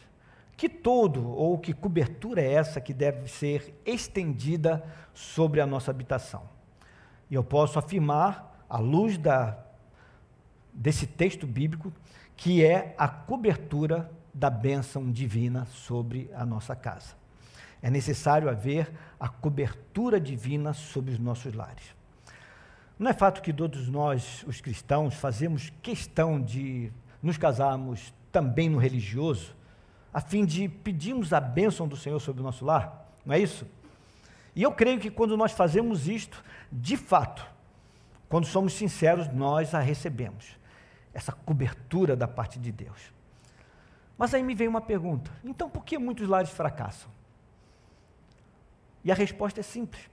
Que 0.60 0.68
todo 0.68 1.26
ou 1.26 1.56
que 1.56 1.72
cobertura 1.72 2.42
é 2.42 2.52
essa 2.52 2.82
que 2.82 2.92
deve 2.92 3.26
ser 3.28 3.80
estendida 3.82 4.84
sobre 5.14 5.58
a 5.58 5.66
nossa 5.66 5.90
habitação? 5.90 6.42
E 7.30 7.34
eu 7.34 7.42
posso 7.42 7.78
afirmar, 7.78 8.62
à 8.68 8.76
luz 8.76 9.16
da, 9.16 9.56
desse 10.70 11.06
texto 11.06 11.46
bíblico, 11.46 11.90
que 12.36 12.62
é 12.62 12.94
a 12.98 13.08
cobertura 13.08 14.12
da 14.34 14.50
bênção 14.50 15.10
divina 15.10 15.64
sobre 15.64 16.30
a 16.34 16.44
nossa 16.44 16.76
casa. 16.76 17.14
É 17.80 17.88
necessário 17.88 18.50
haver 18.50 18.92
a 19.18 19.30
cobertura 19.30 20.20
divina 20.20 20.74
sobre 20.74 21.12
os 21.12 21.18
nossos 21.18 21.54
lares. 21.54 21.96
Não 22.98 23.10
é 23.10 23.14
fato 23.14 23.40
que 23.40 23.50
todos 23.50 23.88
nós, 23.88 24.44
os 24.46 24.60
cristãos, 24.60 25.14
fazemos 25.14 25.72
questão 25.80 26.38
de 26.38 26.92
nos 27.22 27.38
casarmos 27.38 28.12
também 28.30 28.68
no 28.68 28.76
religioso, 28.76 29.58
a 30.12 30.20
fim 30.20 30.44
de 30.44 30.68
pedirmos 30.68 31.32
a 31.32 31.40
bênção 31.40 31.86
do 31.86 31.96
Senhor 31.96 32.18
sobre 32.20 32.40
o 32.40 32.44
nosso 32.44 32.64
lar, 32.64 33.08
não 33.24 33.34
é 33.34 33.38
isso? 33.38 33.66
E 34.54 34.62
eu 34.62 34.72
creio 34.72 34.98
que 34.98 35.10
quando 35.10 35.36
nós 35.36 35.52
fazemos 35.52 36.08
isto, 36.08 36.42
de 36.70 36.96
fato, 36.96 37.46
quando 38.28 38.46
somos 38.46 38.72
sinceros, 38.74 39.28
nós 39.28 39.74
a 39.74 39.80
recebemos, 39.80 40.58
essa 41.14 41.32
cobertura 41.32 42.16
da 42.16 42.28
parte 42.28 42.58
de 42.58 42.70
Deus. 42.72 43.12
Mas 44.18 44.34
aí 44.34 44.42
me 44.42 44.54
vem 44.54 44.68
uma 44.68 44.80
pergunta: 44.80 45.30
então 45.44 45.70
por 45.70 45.84
que 45.84 45.98
muitos 45.98 46.28
lares 46.28 46.50
fracassam? 46.50 47.10
E 49.02 49.10
a 49.10 49.14
resposta 49.14 49.60
é 49.60 49.62
simples: 49.62 50.10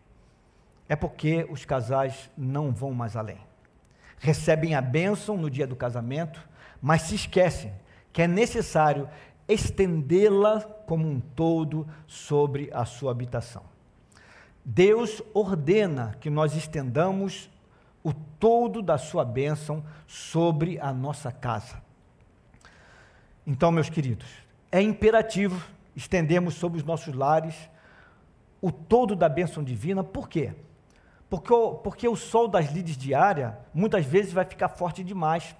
é 0.88 0.96
porque 0.96 1.46
os 1.50 1.66
casais 1.66 2.30
não 2.38 2.72
vão 2.72 2.94
mais 2.94 3.16
além. 3.16 3.40
Recebem 4.20 4.76
a 4.76 4.82
bênção 4.82 5.38
no 5.38 5.50
dia 5.50 5.68
do 5.68 5.76
casamento, 5.76 6.48
mas 6.82 7.04
se 7.04 7.16
esquecem 7.16 7.74
que 8.12 8.22
é 8.22 8.28
necessário 8.28 9.08
estendê-la 9.48 10.62
como 10.62 11.08
um 11.08 11.20
todo 11.20 11.88
sobre 12.06 12.70
a 12.74 12.86
sua 12.86 13.12
habitação. 13.12 13.64
Deus 14.64 15.22
ordena 15.34 16.16
que 16.20 16.30
nós 16.30 16.56
estendamos 16.56 17.50
o 18.04 18.14
todo 18.14 18.82
da 18.82 18.98
sua 18.98 19.24
bênção 19.24 19.84
sobre 20.06 20.80
a 20.80 20.92
nossa 20.94 21.32
casa. 21.32 21.82
Então, 23.46 23.72
meus 23.72 23.90
queridos, 23.90 24.28
é 24.72 24.82
imperativo 24.82 25.66
estendermos 25.96 26.56
sobre 26.56 26.78
os 26.78 26.84
nossos 26.84 27.14
lares 27.14 27.56
o 28.62 28.72
todo 28.72 29.16
da 29.16 29.30
bênção 29.30 29.64
divina, 29.64 30.04
por 30.04 30.28
quê? 30.28 30.54
Porque 31.30 31.54
o, 31.54 31.76
porque 31.76 32.08
o 32.08 32.16
sol 32.16 32.48
das 32.48 32.72
lides 32.72 32.98
diária 32.98 33.58
muitas 33.74 34.06
vezes 34.06 34.34
vai 34.34 34.46
ficar 34.46 34.70
forte 34.70 35.04
demais. 35.04 35.56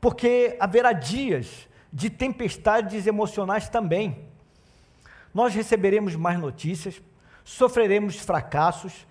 Porque 0.00 0.56
haverá 0.58 0.92
dias 0.92 1.67
de 1.92 2.10
tempestades 2.10 3.06
emocionais 3.06 3.68
também. 3.68 4.26
Nós 5.32 5.54
receberemos 5.54 6.16
mais 6.16 6.38
notícias, 6.38 7.00
sofreremos 7.44 8.16
fracassos, 8.16 9.06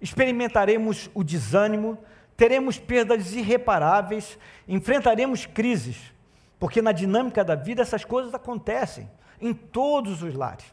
experimentaremos 0.00 1.10
o 1.14 1.22
desânimo, 1.22 1.98
teremos 2.36 2.78
perdas 2.78 3.32
irreparáveis, 3.32 4.38
enfrentaremos 4.66 5.46
crises, 5.46 6.12
porque 6.58 6.82
na 6.82 6.92
dinâmica 6.92 7.44
da 7.44 7.54
vida 7.54 7.82
essas 7.82 8.04
coisas 8.04 8.34
acontecem 8.34 9.08
em 9.40 9.52
todos 9.52 10.22
os 10.22 10.34
lares. 10.34 10.64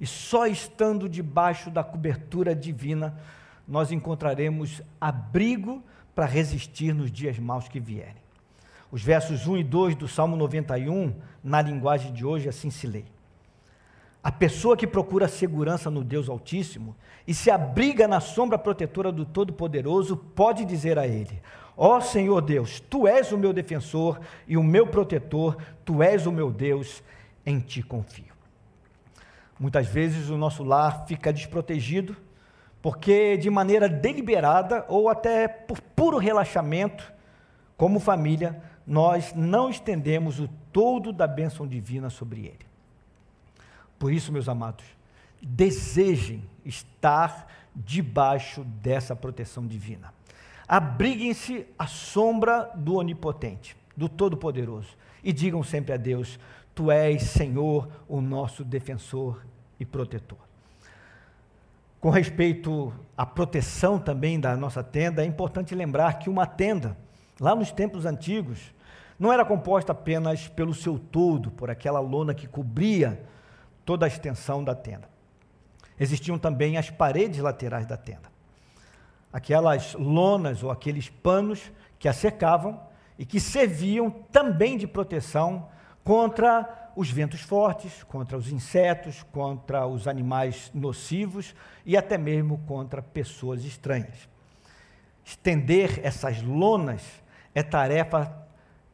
E 0.00 0.06
só 0.06 0.46
estando 0.46 1.08
debaixo 1.08 1.70
da 1.70 1.82
cobertura 1.82 2.54
divina, 2.54 3.18
nós 3.66 3.90
encontraremos 3.90 4.82
abrigo 5.00 5.82
para 6.14 6.26
resistir 6.26 6.94
nos 6.94 7.10
dias 7.10 7.38
maus 7.38 7.68
que 7.68 7.80
vierem. 7.80 8.25
Os 8.90 9.02
versos 9.02 9.46
1 9.46 9.58
e 9.58 9.64
2 9.64 9.94
do 9.96 10.06
Salmo 10.08 10.36
91, 10.36 11.14
na 11.42 11.60
linguagem 11.60 12.12
de 12.12 12.24
hoje, 12.24 12.48
assim 12.48 12.70
se 12.70 12.86
lê. 12.86 13.04
A 14.22 14.32
pessoa 14.32 14.76
que 14.76 14.86
procura 14.86 15.28
segurança 15.28 15.90
no 15.90 16.02
Deus 16.02 16.28
Altíssimo 16.28 16.96
e 17.26 17.32
se 17.32 17.50
abriga 17.50 18.08
na 18.08 18.20
sombra 18.20 18.58
protetora 18.58 19.12
do 19.12 19.24
Todo-Poderoso 19.24 20.16
pode 20.16 20.64
dizer 20.64 20.98
a 20.98 21.06
Ele: 21.06 21.40
Ó 21.76 21.96
oh, 21.96 22.00
Senhor 22.00 22.40
Deus, 22.40 22.80
Tu 22.80 23.06
és 23.06 23.30
o 23.30 23.38
meu 23.38 23.52
defensor 23.52 24.20
e 24.48 24.56
o 24.56 24.62
meu 24.62 24.86
protetor, 24.86 25.56
Tu 25.84 26.02
és 26.02 26.26
o 26.26 26.32
meu 26.32 26.50
Deus, 26.50 27.02
em 27.44 27.60
Ti 27.60 27.82
confio. 27.82 28.34
Muitas 29.58 29.86
vezes 29.86 30.28
o 30.28 30.36
nosso 30.36 30.64
lar 30.64 31.06
fica 31.06 31.32
desprotegido 31.32 32.16
porque, 32.82 33.36
de 33.36 33.50
maneira 33.50 33.88
deliberada 33.88 34.84
ou 34.88 35.08
até 35.08 35.48
por 35.48 35.80
puro 35.80 36.18
relaxamento, 36.18 37.12
como 37.76 38.00
família, 38.00 38.62
nós 38.86 39.34
não 39.34 39.68
estendemos 39.68 40.38
o 40.38 40.48
todo 40.72 41.12
da 41.12 41.26
bênção 41.26 41.66
divina 41.66 42.08
sobre 42.08 42.40
ele. 42.46 42.66
Por 43.98 44.12
isso, 44.12 44.32
meus 44.32 44.48
amados, 44.48 44.84
desejem 45.42 46.44
estar 46.64 47.46
debaixo 47.74 48.64
dessa 48.64 49.16
proteção 49.16 49.66
divina. 49.66 50.14
Abriguem-se 50.68 51.66
à 51.78 51.86
sombra 51.86 52.70
do 52.74 52.96
Onipotente, 52.96 53.76
do 53.96 54.08
Todo-Poderoso, 54.08 54.96
e 55.22 55.32
digam 55.32 55.62
sempre 55.62 55.92
a 55.92 55.96
Deus: 55.96 56.38
Tu 56.74 56.90
és, 56.90 57.22
Senhor, 57.22 57.88
o 58.08 58.20
nosso 58.20 58.64
defensor 58.64 59.44
e 59.78 59.84
protetor. 59.84 60.38
Com 62.00 62.10
respeito 62.10 62.92
à 63.16 63.24
proteção 63.24 63.98
também 63.98 64.38
da 64.38 64.56
nossa 64.56 64.82
tenda, 64.82 65.22
é 65.22 65.26
importante 65.26 65.74
lembrar 65.74 66.18
que 66.18 66.28
uma 66.28 66.46
tenda, 66.46 66.96
lá 67.40 67.54
nos 67.54 67.72
tempos 67.72 68.04
antigos, 68.04 68.72
não 69.18 69.32
era 69.32 69.44
composta 69.44 69.92
apenas 69.92 70.46
pelo 70.48 70.74
seu 70.74 70.98
todo, 70.98 71.50
por 71.50 71.70
aquela 71.70 72.00
lona 72.00 72.34
que 72.34 72.46
cobria 72.46 73.22
toda 73.84 74.04
a 74.04 74.08
extensão 74.08 74.62
da 74.62 74.74
tenda. 74.74 75.08
Existiam 75.98 76.38
também 76.38 76.76
as 76.76 76.90
paredes 76.90 77.38
laterais 77.40 77.86
da 77.86 77.96
tenda. 77.96 78.30
Aquelas 79.32 79.94
lonas 79.94 80.62
ou 80.62 80.70
aqueles 80.70 81.08
panos 81.08 81.72
que 81.98 82.08
a 82.08 82.12
cercavam 82.12 82.80
e 83.18 83.24
que 83.24 83.40
serviam 83.40 84.10
também 84.10 84.76
de 84.76 84.86
proteção 84.86 85.68
contra 86.04 86.90
os 86.94 87.10
ventos 87.10 87.40
fortes, 87.40 88.02
contra 88.04 88.36
os 88.36 88.50
insetos, 88.50 89.22
contra 89.32 89.86
os 89.86 90.06
animais 90.06 90.70
nocivos 90.74 91.54
e 91.84 91.96
até 91.96 92.18
mesmo 92.18 92.58
contra 92.66 93.02
pessoas 93.02 93.64
estranhas. 93.64 94.28
Estender 95.24 96.00
essas 96.02 96.42
lonas 96.42 97.02
é 97.54 97.62
tarefa 97.62 98.45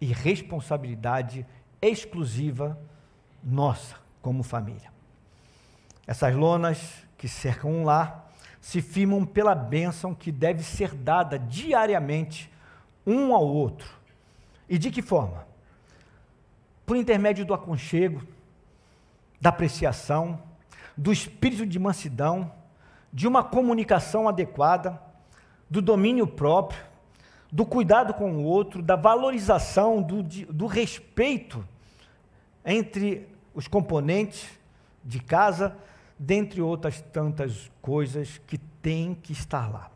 e 0.03 0.07
responsabilidade 0.07 1.47
exclusiva 1.81 2.77
nossa 3.41 3.95
como 4.21 4.43
família. 4.43 4.93
Essas 6.05 6.35
lonas 6.35 7.07
que 7.17 7.29
cercam 7.29 7.71
um 7.71 7.85
lar 7.85 8.29
se 8.61 8.83
firmam 8.83 9.25
pela 9.25 9.55
bênção 9.55 10.13
que 10.13 10.33
deve 10.33 10.65
ser 10.65 10.93
dada 10.93 11.39
diariamente 11.39 12.51
um 13.07 13.33
ao 13.33 13.47
outro. 13.47 13.89
E 14.69 14.77
de 14.77 14.91
que 14.91 15.01
forma? 15.01 15.47
Por 16.85 16.97
intermédio 16.97 17.47
do 17.47 17.55
aconchego, 17.55 18.27
da 19.41 19.51
apreciação, 19.51 20.43
do 20.97 21.13
espírito 21.13 21.65
de 21.65 21.79
mansidão, 21.79 22.53
de 23.13 23.29
uma 23.29 23.45
comunicação 23.45 24.29
adequada, 24.29 25.01
do 25.71 25.81
domínio 25.81 26.27
próprio, 26.27 26.83
do 27.53 27.67
cuidado 27.67 28.15
com 28.15 28.33
o 28.33 28.45
outro, 28.45 28.83
da 28.83 28.97
valorização, 28.97 30.01
do, 30.01 30.23
do 30.23 30.65
respeito 30.65 31.63
entre 32.65 33.29
os 33.55 33.69
componentes 33.69 34.49
de 35.05 35.21
casa, 35.21 35.77
dentre 36.19 36.63
outras 36.63 37.03
tantas 37.13 37.71
coisas 37.83 38.41
que 38.47 38.57
têm 38.57 39.15
que 39.15 39.33
estar 39.33 39.71
lá. 39.71 39.91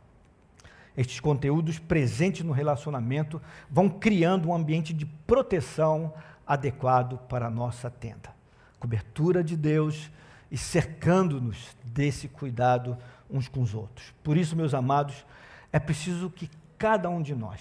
Estes 0.95 1.19
conteúdos 1.19 1.79
presentes 1.79 2.45
no 2.45 2.53
relacionamento 2.53 3.41
vão 3.71 3.89
criando 3.89 4.49
um 4.51 4.55
ambiente 4.55 4.93
de 4.93 5.07
proteção 5.07 6.13
adequado 6.47 7.19
para 7.27 7.47
a 7.47 7.51
nossa 7.51 7.91
tenda. 7.91 8.35
Cobertura 8.79 9.43
de 9.43 9.57
Deus 9.57 10.11
e 10.51 10.59
cercando-nos 10.59 11.75
desse 11.85 12.29
cuidado 12.29 12.99
uns 13.31 13.49
com 13.49 13.63
os 13.63 13.75
outros. 13.75 14.13
Por 14.23 14.37
isso, 14.37 14.55
meus 14.55 14.75
amados, 14.75 15.25
é 15.73 15.79
preciso 15.79 16.31
que 16.31 16.51
cada 16.79 17.09
um 17.09 17.23
de 17.23 17.35
nós 17.35 17.61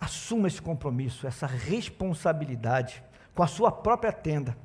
assuma 0.00 0.48
esse 0.48 0.60
compromisso, 0.60 1.26
essa 1.26 1.46
responsabilidade 1.46 3.02
com 3.34 3.42
a 3.42 3.46
sua 3.46 3.70
própria 3.70 4.12
tenda, 4.12 4.56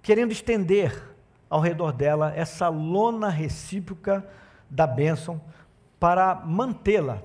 querendo 0.00 0.30
estender 0.30 1.14
ao 1.50 1.60
redor 1.60 1.92
dela 1.92 2.32
essa 2.34 2.68
lona 2.68 3.28
recíproca 3.28 4.24
da 4.70 4.86
bênção 4.86 5.40
para 5.98 6.36
mantê-la 6.36 7.22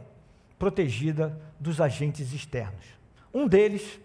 protegida 0.57 1.39
dos 1.59 1.79
agentes 1.79 2.33
externos. 2.33 2.85
Um 3.33 3.47
deles 3.47 3.99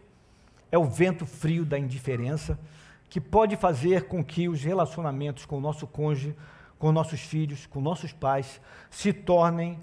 é 0.70 0.76
o 0.76 0.84
vento 0.84 1.24
frio 1.24 1.64
da 1.64 1.78
indiferença, 1.78 2.58
que 3.08 3.20
pode 3.20 3.56
fazer 3.56 4.06
com 4.06 4.24
que 4.24 4.48
os 4.48 4.62
relacionamentos 4.62 5.46
com 5.46 5.56
o 5.56 5.60
nosso 5.60 5.86
cônjuge, 5.86 6.36
com 6.78 6.92
nossos 6.92 7.20
filhos, 7.20 7.64
com 7.66 7.80
nossos 7.80 8.12
pais, 8.12 8.60
se 8.90 9.12
tornem 9.12 9.78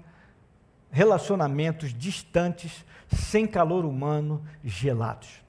relacionamentos 0.92 1.92
distantes, 1.94 2.84
sem 3.08 3.46
calor 3.46 3.86
humano, 3.86 4.44
gelados. 4.62 5.42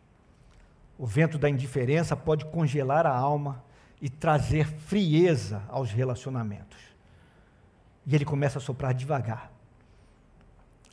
O 0.97 1.05
vento 1.05 1.37
da 1.37 1.49
indiferença 1.49 2.15
pode 2.15 2.45
congelar 2.45 3.05
a 3.05 3.15
alma 3.15 3.61
e 4.01 4.09
trazer 4.09 4.65
frieza 4.65 5.61
aos 5.67 5.91
relacionamentos. 5.91 6.79
E 8.05 8.15
ele 8.15 8.25
começa 8.25 8.57
a 8.57 8.61
soprar 8.61 8.93
devagar, 8.93 9.51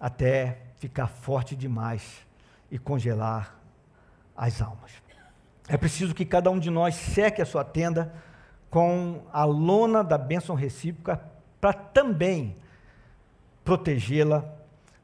até 0.00 0.58
ficar 0.76 1.06
forte 1.06 1.54
demais 1.54 2.26
e 2.70 2.78
congelar 2.78 3.56
as 4.36 4.60
almas. 4.60 4.90
É 5.68 5.76
preciso 5.76 6.14
que 6.14 6.24
cada 6.24 6.50
um 6.50 6.58
de 6.58 6.70
nós 6.70 6.96
seque 6.96 7.40
a 7.40 7.46
sua 7.46 7.62
tenda 7.62 8.12
com 8.68 9.22
a 9.32 9.44
lona 9.44 10.02
da 10.02 10.18
bênção 10.18 10.56
recíproca 10.56 11.20
para 11.60 11.72
também 11.72 12.56
protegê-la 13.64 14.44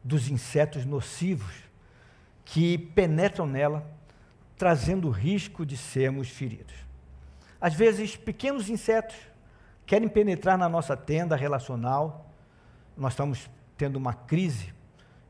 dos 0.02 0.28
insetos 0.28 0.84
nocivos 0.84 1.54
que 2.44 2.78
penetram 2.78 3.46
nela 3.46 3.86
trazendo 4.56 5.08
o 5.08 5.10
risco 5.10 5.66
de 5.66 5.76
sermos 5.76 6.28
feridos. 6.28 6.74
Às 7.60 7.74
vezes, 7.74 8.16
pequenos 8.16 8.70
insetos 8.70 9.16
querem 9.84 10.08
penetrar 10.08 10.56
na 10.56 10.68
nossa 10.68 10.96
tenda 10.96 11.36
relacional. 11.36 12.30
Nós 12.96 13.12
estamos 13.12 13.50
tendo 13.76 13.96
uma 13.96 14.14
crise, 14.14 14.72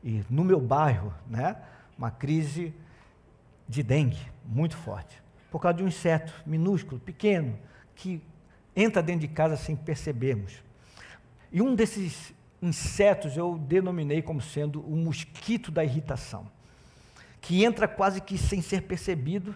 e 0.03 0.23
no 0.29 0.43
meu 0.43 0.59
bairro, 0.61 1.13
né, 1.27 1.57
uma 1.97 2.11
crise 2.11 2.73
de 3.67 3.83
dengue 3.83 4.19
muito 4.45 4.77
forte, 4.77 5.21
por 5.51 5.59
causa 5.59 5.77
de 5.77 5.83
um 5.83 5.87
inseto 5.87 6.33
minúsculo, 6.45 6.99
pequeno, 6.99 7.57
que 7.95 8.21
entra 8.75 9.01
dentro 9.01 9.21
de 9.21 9.27
casa 9.27 9.57
sem 9.57 9.75
percebermos. 9.75 10.63
E 11.51 11.61
um 11.61 11.75
desses 11.75 12.33
insetos 12.61 13.37
eu 13.37 13.57
denominei 13.57 14.21
como 14.21 14.41
sendo 14.41 14.81
o 14.81 14.95
mosquito 14.95 15.71
da 15.71 15.83
irritação 15.83 16.47
que 17.47 17.63
entra 17.63 17.87
quase 17.87 18.19
que 18.19 18.37
sem 18.37 18.61
ser 18.61 18.81
percebido, 18.81 19.55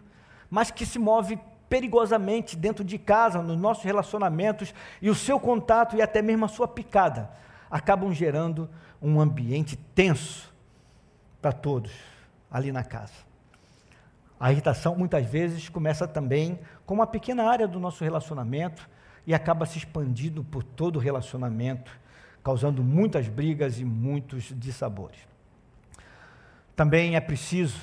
mas 0.50 0.72
que 0.72 0.86
se 0.86 0.98
move 0.98 1.38
perigosamente 1.68 2.56
dentro 2.56 2.86
de 2.86 2.98
casa, 2.98 3.42
nos 3.42 3.58
nossos 3.58 3.84
relacionamentos, 3.84 4.74
e 5.02 5.10
o 5.10 5.16
seu 5.16 5.40
contato 5.40 5.96
e 5.96 6.02
até 6.02 6.22
mesmo 6.22 6.46
a 6.46 6.48
sua 6.48 6.68
picada 6.68 7.30
acabam 7.70 8.14
gerando 8.14 8.70
um 9.02 9.20
ambiente 9.20 9.76
tenso 9.96 10.54
para 11.42 11.52
todos 11.52 11.92
ali 12.50 12.72
na 12.72 12.84
casa. 12.84 13.14
A 14.40 14.52
irritação 14.52 14.96
muitas 14.96 15.26
vezes 15.26 15.70
começa 15.70 16.08
também 16.08 16.60
com 16.86 16.94
uma 16.94 17.08
pequena 17.08 17.44
área 17.44 17.68
do 17.68 17.80
nosso 17.80 18.04
relacionamento 18.04 18.90
e 19.26 19.34
acaba 19.34 19.66
se 19.66 19.78
expandindo 19.78 20.44
por 20.44 20.64
todo 20.64 20.96
o 20.96 21.00
relacionamento, 21.00 21.92
causando 22.43 22.84
muitas 22.84 23.27
brigas 23.27 23.80
e 23.80 23.86
muitos 23.86 24.54
dissabores. 24.58 25.19
Também 26.75 27.15
é 27.15 27.19
preciso 27.19 27.80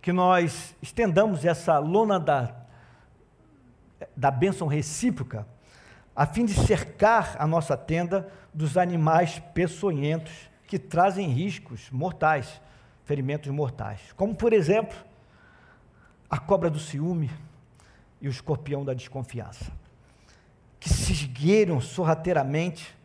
que 0.00 0.12
nós 0.12 0.74
estendamos 0.80 1.44
essa 1.44 1.78
lona 1.78 2.18
da, 2.18 2.54
da 4.16 4.30
bênção 4.30 4.66
recíproca, 4.66 5.46
a 6.14 6.26
fim 6.26 6.44
de 6.44 6.54
cercar 6.54 7.36
a 7.38 7.46
nossa 7.46 7.76
tenda 7.76 8.32
dos 8.52 8.76
animais 8.76 9.38
peçonhentos 9.54 10.32
que 10.66 10.78
trazem 10.78 11.28
riscos 11.28 11.90
mortais, 11.90 12.60
ferimentos 13.04 13.50
mortais, 13.50 14.00
como 14.16 14.34
por 14.34 14.52
exemplo, 14.52 14.96
a 16.28 16.38
cobra 16.38 16.68
do 16.68 16.78
ciúme 16.78 17.30
e 18.20 18.28
o 18.28 18.30
escorpião 18.30 18.84
da 18.84 18.92
desconfiança, 18.92 19.70
que 20.80 20.88
se 20.88 21.12
esgueiram 21.12 21.80
sorrateiramente 21.80 22.97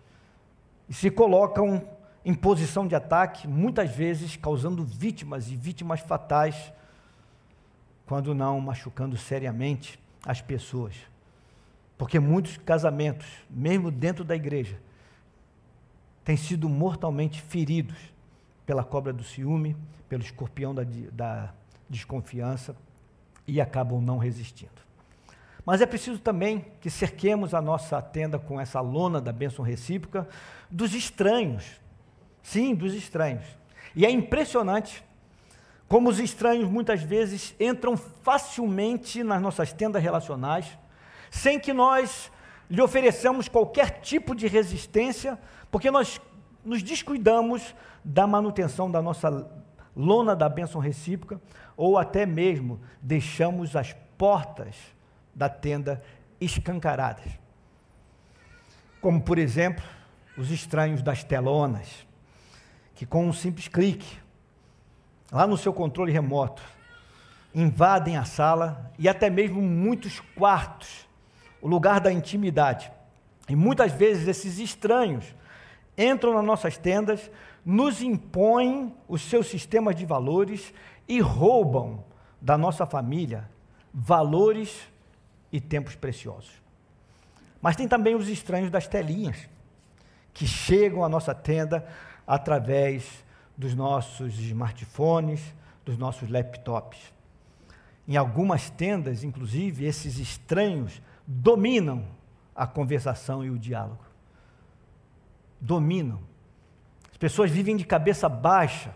e 0.87 0.93
se 0.93 1.09
colocam 1.09 1.87
em 2.25 2.33
posição 2.33 2.87
de 2.87 2.95
ataque, 2.95 3.47
muitas 3.47 3.93
vezes 3.93 4.35
causando 4.35 4.83
vítimas 4.83 5.49
e 5.49 5.55
vítimas 5.55 5.99
fatais, 5.99 6.71
quando 8.05 8.33
não 8.33 8.59
machucando 8.59 9.17
seriamente 9.17 9.99
as 10.25 10.41
pessoas. 10.41 10.95
Porque 11.97 12.19
muitos 12.19 12.57
casamentos, 12.57 13.27
mesmo 13.49 13.91
dentro 13.91 14.23
da 14.23 14.35
igreja, 14.35 14.79
têm 16.23 16.37
sido 16.37 16.69
mortalmente 16.69 17.41
feridos 17.41 17.97
pela 18.65 18.83
cobra 18.83 19.11
do 19.11 19.23
ciúme, 19.23 19.75
pelo 20.07 20.23
escorpião 20.23 20.73
da, 20.73 20.83
da 21.11 21.53
desconfiança 21.89 22.75
e 23.45 23.59
acabam 23.59 24.01
não 24.01 24.17
resistindo. 24.17 24.71
Mas 25.65 25.81
é 25.81 25.85
preciso 25.85 26.19
também 26.19 26.65
que 26.81 26.89
cerquemos 26.89 27.53
a 27.53 27.61
nossa 27.61 28.01
tenda 28.01 28.37
com 28.37 28.59
essa 28.59 28.81
lona 28.81 29.21
da 29.21 29.31
bênção 29.31 29.63
recíproca 29.63 30.27
dos 30.73 30.95
estranhos, 30.95 31.83
Sim, 32.41 32.75
dos 32.75 32.93
estranhos. 32.93 33.45
E 33.95 34.05
é 34.05 34.11
impressionante 34.11 35.03
como 35.87 36.09
os 36.09 36.19
estranhos 36.19 36.69
muitas 36.69 37.01
vezes 37.01 37.55
entram 37.59 37.95
facilmente 37.95 39.23
nas 39.23 39.41
nossas 39.41 39.71
tendas 39.71 40.03
relacionais, 40.03 40.77
sem 41.31 41.59
que 41.59 41.71
nós 41.71 42.29
lhe 42.69 42.81
ofereçamos 42.81 43.47
qualquer 43.47 44.01
tipo 44.01 44.35
de 44.35 44.47
resistência, 44.47 45.39
porque 45.71 45.89
nós 45.89 46.19
nos 46.65 46.83
descuidamos 46.83 47.73
da 48.03 48.27
manutenção 48.27 48.91
da 48.91 49.01
nossa 49.01 49.49
lona 49.95 50.35
da 50.35 50.49
bênção 50.49 50.81
recíproca, 50.81 51.39
ou 51.77 51.97
até 51.97 52.25
mesmo 52.25 52.81
deixamos 53.01 53.75
as 53.75 53.93
portas 54.17 54.75
da 55.33 55.47
tenda 55.47 56.03
escancaradas. 56.41 57.31
como 58.99 59.21
por 59.21 59.37
exemplo 59.37 59.83
os 60.37 60.51
estranhos 60.51 61.01
das 61.01 61.23
telonas, 61.23 62.05
que 62.95 63.05
com 63.05 63.27
um 63.27 63.33
simples 63.33 63.67
clique, 63.67 64.17
lá 65.31 65.47
no 65.47 65.57
seu 65.57 65.73
controle 65.73 66.11
remoto, 66.11 66.61
invadem 67.53 68.17
a 68.17 68.25
sala 68.25 68.91
e 68.97 69.07
até 69.07 69.29
mesmo 69.29 69.61
muitos 69.61 70.19
quartos, 70.35 71.07
o 71.61 71.67
lugar 71.67 71.99
da 71.99 72.11
intimidade. 72.11 72.91
E 73.47 73.55
muitas 73.55 73.91
vezes 73.91 74.27
esses 74.27 74.59
estranhos 74.59 75.35
entram 75.97 76.33
nas 76.33 76.43
nossas 76.43 76.77
tendas, 76.77 77.29
nos 77.65 78.01
impõem 78.01 78.93
os 79.07 79.21
seus 79.21 79.47
sistemas 79.47 79.95
de 79.95 80.05
valores 80.05 80.73
e 81.07 81.19
roubam 81.19 82.03
da 82.41 82.57
nossa 82.57 82.85
família 82.85 83.49
valores 83.93 84.89
e 85.51 85.61
tempos 85.61 85.95
preciosos. 85.95 86.51
Mas 87.61 87.75
tem 87.75 87.87
também 87.87 88.15
os 88.15 88.27
estranhos 88.27 88.71
das 88.71 88.87
telinhas, 88.87 89.47
que 90.33 90.47
chegam 90.47 91.03
à 91.03 91.09
nossa 91.09 91.33
tenda 91.33 91.85
através 92.25 93.23
dos 93.57 93.75
nossos 93.75 94.39
smartphones, 94.39 95.53
dos 95.85 95.97
nossos 95.97 96.29
laptops. 96.29 97.13
Em 98.07 98.17
algumas 98.17 98.69
tendas, 98.69 99.23
inclusive, 99.23 99.85
esses 99.85 100.17
estranhos 100.17 101.01
dominam 101.25 102.05
a 102.55 102.65
conversação 102.65 103.43
e 103.45 103.49
o 103.49 103.57
diálogo. 103.57 104.03
Dominam. 105.61 106.19
As 107.11 107.17
pessoas 107.17 107.51
vivem 107.51 107.77
de 107.77 107.85
cabeça 107.85 108.27
baixa, 108.27 108.93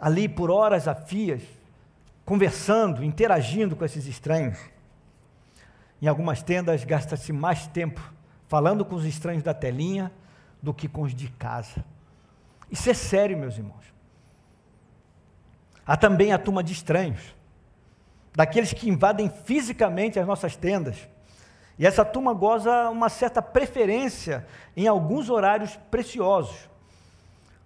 ali 0.00 0.28
por 0.28 0.50
horas 0.50 0.88
a 0.88 0.94
fias, 0.94 1.42
conversando, 2.24 3.04
interagindo 3.04 3.76
com 3.76 3.84
esses 3.84 4.06
estranhos. 4.06 4.58
Em 6.00 6.06
algumas 6.06 6.42
tendas 6.42 6.84
gasta-se 6.84 7.32
mais 7.32 7.66
tempo 7.66 8.00
falando 8.54 8.84
com 8.84 8.94
os 8.94 9.04
estranhos 9.04 9.42
da 9.42 9.52
telinha 9.52 10.12
do 10.62 10.72
que 10.72 10.86
com 10.86 11.02
os 11.02 11.12
de 11.12 11.26
casa. 11.26 11.84
Isso 12.70 12.88
é 12.88 12.94
sério, 12.94 13.36
meus 13.36 13.58
irmãos. 13.58 13.92
Há 15.84 15.96
também 15.96 16.32
a 16.32 16.38
turma 16.38 16.62
de 16.62 16.72
estranhos, 16.72 17.34
daqueles 18.32 18.72
que 18.72 18.88
invadem 18.88 19.28
fisicamente 19.28 20.20
as 20.20 20.26
nossas 20.28 20.54
tendas. 20.54 20.96
E 21.76 21.84
essa 21.84 22.04
turma 22.04 22.32
goza 22.32 22.90
uma 22.90 23.08
certa 23.08 23.42
preferência 23.42 24.46
em 24.76 24.86
alguns 24.86 25.30
horários 25.30 25.74
preciosos. 25.90 26.70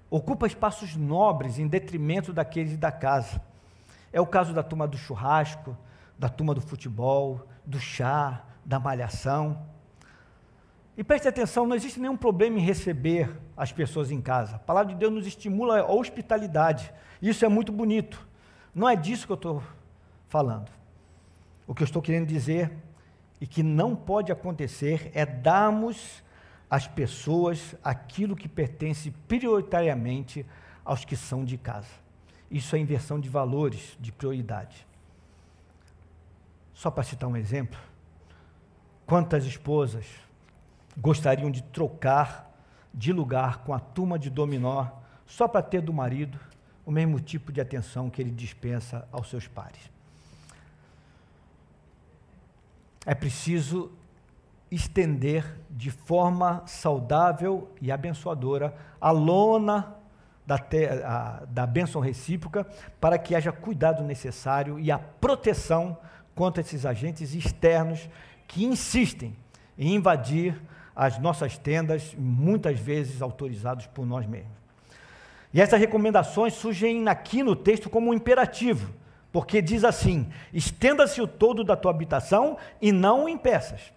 Ocupa 0.09 0.46
espaços 0.46 0.96
nobres 0.96 1.59
em 1.59 1.68
detrimento 1.68 2.33
daqueles 2.33 2.79
da 2.79 2.90
casa. 2.90 3.42
É 4.11 4.22
o 4.22 4.27
caso 4.27 4.55
da 4.55 4.62
turma 4.62 4.88
do 4.88 4.96
churrasco, 4.96 5.77
da 6.18 6.31
turma 6.31 6.55
do 6.55 6.62
futebol, 6.62 7.46
do 7.62 7.79
chá, 7.79 8.42
da 8.64 8.81
malhação. 8.81 9.77
E 10.98 11.04
preste 11.04 11.28
atenção, 11.28 11.64
não 11.64 11.76
existe 11.76 12.00
nenhum 12.00 12.16
problema 12.16 12.58
em 12.58 12.61
receber 12.61 13.30
as 13.56 13.70
pessoas 13.70 14.11
em 14.11 14.20
casa. 14.20 14.56
A 14.56 14.58
palavra 14.58 14.92
de 14.92 14.98
Deus 14.98 15.12
nos 15.12 15.28
estimula 15.28 15.78
a 15.78 15.92
hospitalidade. 15.92 16.92
Isso 17.22 17.44
é 17.44 17.48
muito 17.48 17.70
bonito. 17.70 18.26
Não 18.74 18.88
é 18.88 18.96
disso 18.96 19.24
que 19.24 19.30
eu 19.30 19.37
estou 19.37 19.62
falando. 20.26 20.68
O 21.68 21.72
que 21.72 21.84
eu 21.84 21.84
estou 21.84 22.02
querendo 22.02 22.26
dizer 22.26 22.72
e 23.40 23.46
que 23.46 23.62
não 23.62 23.94
pode 23.94 24.32
acontecer 24.32 25.12
é 25.14 25.24
darmos 25.24 26.20
às 26.68 26.88
pessoas 26.88 27.76
aquilo 27.84 28.34
que 28.34 28.48
pertence 28.48 29.12
prioritariamente 29.28 30.44
aos 30.84 31.04
que 31.04 31.14
são 31.14 31.44
de 31.44 31.56
casa. 31.56 31.87
Isso 32.50 32.74
é 32.74 32.78
inversão 32.80 33.20
de 33.20 33.28
valores, 33.28 33.96
de 34.00 34.11
prioridade. 34.11 34.84
Só 36.74 36.90
para 36.90 37.04
citar 37.04 37.30
um 37.30 37.37
exemplo, 37.37 37.78
quantas 39.06 39.44
esposas 39.44 40.26
gostariam 41.00 41.50
de 41.50 41.62
trocar 41.62 42.48
de 42.92 43.12
lugar 43.12 43.58
com 43.58 43.72
a 43.72 43.78
turma 43.78 44.18
de 44.18 44.28
dominó 44.28 44.87
só 45.26 45.46
para 45.46 45.62
ter 45.62 45.80
do 45.80 45.92
marido 45.92 46.38
o 46.84 46.90
mesmo 46.90 47.20
tipo 47.20 47.52
de 47.52 47.61
atenção 47.61 48.08
que 48.08 48.20
ele 48.20 48.30
dispensa 48.30 49.06
aos 49.12 49.28
seus 49.28 49.46
pares. 49.46 49.90
É 53.04 53.14
preciso 53.14 53.92
estender 54.70 55.58
de 55.70 55.90
forma 55.90 56.62
saudável 56.66 57.72
e 57.80 57.92
abençoadora 57.92 58.74
a 59.00 59.11
lona 59.11 59.94
da, 60.46 60.58
te, 60.58 60.87
a, 60.87 61.44
da 61.48 61.66
bênção 61.66 62.00
recíproca 62.00 62.66
para 63.00 63.18
que 63.18 63.34
haja 63.34 63.52
cuidado 63.52 64.02
necessário 64.02 64.78
e 64.78 64.90
a 64.90 64.98
proteção 64.98 65.96
contra 66.34 66.61
esses 66.61 66.87
agentes 66.87 67.34
externos 67.34 68.08
que 68.46 68.64
insistem 68.64 69.37
em 69.76 69.94
invadir 69.94 70.61
as 70.98 71.16
nossas 71.16 71.56
tendas, 71.56 72.12
muitas 72.18 72.76
vezes 72.76 73.22
autorizados 73.22 73.87
por 73.87 74.04
nós 74.04 74.26
mesmos. 74.26 74.50
E 75.54 75.61
essas 75.61 75.78
recomendações 75.78 76.54
surgem 76.54 77.08
aqui 77.08 77.40
no 77.40 77.54
texto 77.54 77.88
como 77.88 78.11
um 78.11 78.14
imperativo, 78.14 78.92
porque 79.30 79.62
diz 79.62 79.84
assim: 79.84 80.28
estenda-se 80.52 81.22
o 81.22 81.28
todo 81.28 81.62
da 81.62 81.76
tua 81.76 81.92
habitação 81.92 82.56
e 82.82 82.90
não 82.90 83.24
o 83.24 83.28
impeças. 83.28 83.92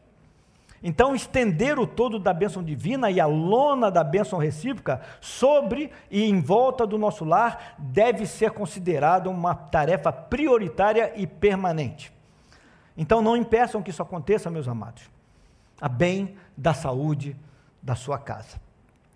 Então, 0.84 1.16
estender 1.16 1.80
o 1.80 1.88
todo 1.88 2.20
da 2.20 2.34
bênção 2.34 2.64
divina 2.64 3.10
e 3.10 3.20
a 3.20 3.26
lona 3.26 3.90
da 3.90 4.04
bênção 4.04 4.38
recíproca 4.38 5.02
sobre 5.20 5.92
e 6.10 6.24
em 6.24 6.40
volta 6.40 6.86
do 6.86 7.00
nosso 7.00 7.26
lar 7.26 7.76
deve 7.80 8.28
ser 8.28 8.52
considerada 8.52 9.30
uma 9.30 9.56
tarefa 9.56 10.12
prioritária 10.12 11.14
e 11.16 11.26
permanente. 11.26 12.12
Então, 12.96 13.22
não 13.22 13.36
impeçam 13.36 13.82
que 13.82 13.90
isso 13.90 14.02
aconteça, 14.02 14.50
meus 14.50 14.68
amados 14.68 15.21
a 15.82 15.89
bem 15.89 16.36
da 16.56 16.74
saúde 16.74 17.36
da 17.82 17.96
sua 17.96 18.20
casa. 18.20 18.62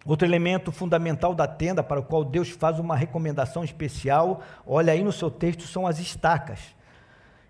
Outro 0.06 0.28
elemento 0.28 0.72
fundamental 0.72 1.34
da 1.34 1.48
tenda, 1.48 1.84
para 1.84 2.00
o 2.00 2.04
qual 2.04 2.24
Deus 2.24 2.50
faz 2.50 2.80
uma 2.80 2.96
recomendação 2.96 3.64
especial, 3.64 4.42
olha 4.66 4.92
aí 4.92 5.04
no 5.04 5.12
seu 5.12 5.32
texto, 5.32 5.64
são 5.64 5.88
as 5.88 6.00
estacas. 6.00 6.76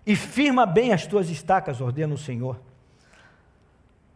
E 0.06 0.14
firma 0.14 0.64
bem 0.64 0.92
as 0.92 1.06
tuas 1.06 1.28
estacas, 1.28 1.80
ordena 1.80 2.14
o 2.14 2.18
Senhor. 2.18 2.60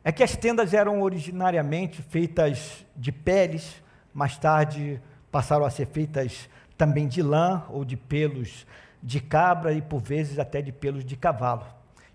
É 0.04 0.12
que 0.12 0.22
as 0.22 0.36
tendas 0.36 0.72
eram 0.72 1.02
originariamente 1.02 2.00
feitas 2.00 2.86
de 2.96 3.12
peles, 3.12 3.82
mais 4.14 4.38
tarde 4.38 5.00
passaram 5.30 5.64
a 5.64 5.70
ser 5.70 5.86
feitas 5.86 6.48
também 6.78 7.06
de 7.06 7.22
lã 7.22 7.64
ou 7.68 7.84
de 7.84 7.96
pelos 7.96 8.66
de 9.02 9.20
cabra 9.20 9.72
e 9.72 9.82
por 9.82 10.00
vezes 10.00 10.38
até 10.38 10.62
de 10.62 10.72
pelos 10.72 11.04
de 11.04 11.16
cavalo. 11.16 11.66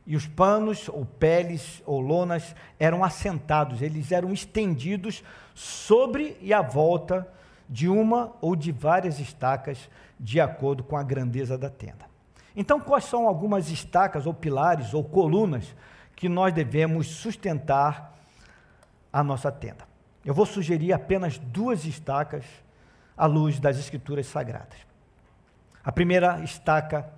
E 0.08 0.16
os 0.16 0.28
panos, 0.28 0.88
ou 0.88 1.06
peles, 1.06 1.82
ou 1.86 2.00
lonas, 2.00 2.56
eram 2.80 3.04
assentados, 3.04 3.82
eles 3.82 4.12
eram 4.12 4.32
estendidos 4.32 5.24
sobre 5.54 6.38
e 6.42 6.54
à 6.54 6.62
volta 6.62 7.28
de 7.68 7.90
uma 7.90 8.34
ou 8.40 8.56
de 8.56 8.72
várias 8.72 9.20
estacas, 9.20 9.90
de 10.20 10.40
acordo 10.40 10.84
com 10.84 10.96
a 10.96 11.04
grandeza 11.04 11.58
da 11.58 11.70
tenda. 11.70 12.06
Então, 12.56 12.80
quais 12.80 13.06
são 13.06 13.28
algumas 13.28 13.70
estacas, 13.70 14.26
ou 14.26 14.34
pilares, 14.34 14.94
ou 14.94 15.04
colunas 15.04 15.76
que 16.16 16.30
nós 16.30 16.54
devemos 16.54 17.08
sustentar 17.08 18.16
a 19.12 19.24
nossa 19.24 19.52
tenda? 19.52 19.86
Eu 20.24 20.34
vou 20.34 20.46
sugerir 20.46 20.94
apenas 20.94 21.38
duas 21.38 21.86
estacas 21.86 22.46
à 23.18 23.26
luz 23.26 23.60
das 23.60 23.78
Escrituras 23.78 24.28
Sagradas. 24.28 24.78
A 25.84 25.92
primeira 25.92 26.40
estaca 26.44 27.10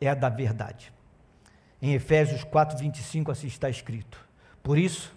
é 0.00 0.08
a 0.08 0.14
da 0.14 0.28
verdade. 0.28 0.92
Em 1.82 1.94
Efésios 1.94 2.44
4, 2.44 2.78
25, 2.78 3.32
assim 3.32 3.48
está 3.48 3.68
escrito. 3.68 4.24
Por 4.62 4.78
isso, 4.78 5.12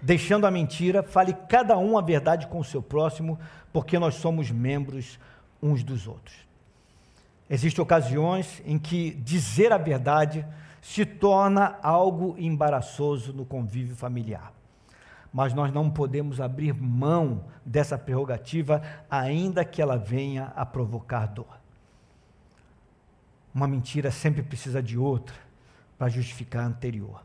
deixando 0.00 0.46
a 0.46 0.50
mentira, 0.50 1.02
fale 1.02 1.34
cada 1.46 1.76
um 1.76 1.98
a 1.98 2.00
verdade 2.00 2.46
com 2.46 2.58
o 2.58 2.64
seu 2.64 2.82
próximo, 2.82 3.38
porque 3.70 3.98
nós 3.98 4.14
somos 4.14 4.50
membros 4.50 5.18
uns 5.62 5.84
dos 5.84 6.08
outros. 6.08 6.34
Existem 7.50 7.82
ocasiões 7.82 8.62
em 8.64 8.78
que 8.78 9.10
dizer 9.10 9.74
a 9.74 9.76
verdade 9.76 10.46
se 10.80 11.04
torna 11.04 11.78
algo 11.82 12.34
embaraçoso 12.38 13.34
no 13.34 13.44
convívio 13.44 13.94
familiar. 13.94 14.54
Mas 15.30 15.52
nós 15.52 15.70
não 15.70 15.90
podemos 15.90 16.40
abrir 16.40 16.72
mão 16.72 17.44
dessa 17.62 17.98
prerrogativa, 17.98 18.80
ainda 19.10 19.66
que 19.66 19.82
ela 19.82 19.98
venha 19.98 20.50
a 20.56 20.64
provocar 20.64 21.26
dor. 21.26 21.60
Uma 23.54 23.68
mentira 23.68 24.10
sempre 24.10 24.42
precisa 24.42 24.82
de 24.82 24.96
outra 24.96 25.45
para 25.98 26.08
justificar 26.08 26.64
a 26.64 26.68
anterior. 26.68 27.22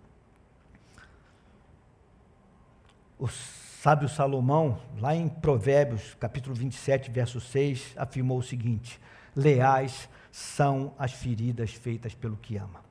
O 3.18 3.28
sábio 3.28 4.08
Salomão, 4.10 4.80
lá 5.00 5.16
em 5.16 5.28
Provérbios, 5.28 6.16
capítulo 6.20 6.56
27, 6.56 7.12
verso 7.12 7.40
6, 7.40 7.94
afirmou 7.98 8.40
o 8.40 8.44
seguinte: 8.44 9.00
Leais 9.36 10.10
são 10.32 10.94
as 10.98 11.12
feridas 11.12 11.72
feitas 11.72 12.14
pelo 12.14 12.38
que 12.38 12.58
ama. 12.58 12.82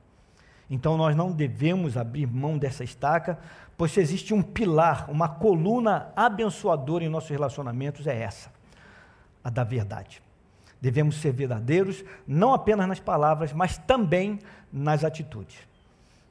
Então 0.69 0.95
nós 0.95 1.15
não 1.15 1.31
devemos 1.31 1.97
abrir 1.97 2.25
mão 2.25 2.57
dessa 2.57 2.83
estaca, 2.83 3.37
pois 3.75 3.91
se 3.91 3.99
existe 3.99 4.33
um 4.33 4.41
pilar, 4.41 5.09
uma 5.09 5.27
coluna 5.27 6.13
abençoadora 6.15 7.03
em 7.03 7.09
nossos 7.09 7.29
relacionamentos, 7.29 8.07
é 8.07 8.17
essa, 8.17 8.49
a 9.43 9.49
da 9.49 9.65
verdade. 9.65 10.21
Devemos 10.79 11.17
ser 11.17 11.33
verdadeiros, 11.33 12.03
não 12.25 12.53
apenas 12.53 12.87
nas 12.87 12.99
palavras, 12.99 13.51
mas 13.51 13.77
também 13.77 14.39
nas 14.71 15.03
atitudes. 15.03 15.70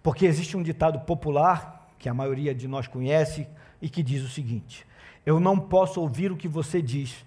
Porque 0.03 0.27
existe 0.27 0.57
um 0.57 0.63
ditado 0.63 1.01
popular, 1.01 1.95
que 1.99 2.09
a 2.09 2.15
maioria 2.15 2.55
de 2.55 2.67
nós 2.67 2.87
conhece, 2.87 3.47
e 3.81 3.89
que 3.89 4.03
diz 4.03 4.23
o 4.23 4.29
seguinte: 4.29 4.87
Eu 5.25 5.39
não 5.41 5.59
posso 5.59 6.01
ouvir 6.01 6.33
o 6.33 6.37
que 6.37 6.49
você 6.49 6.81
diz, 6.81 7.25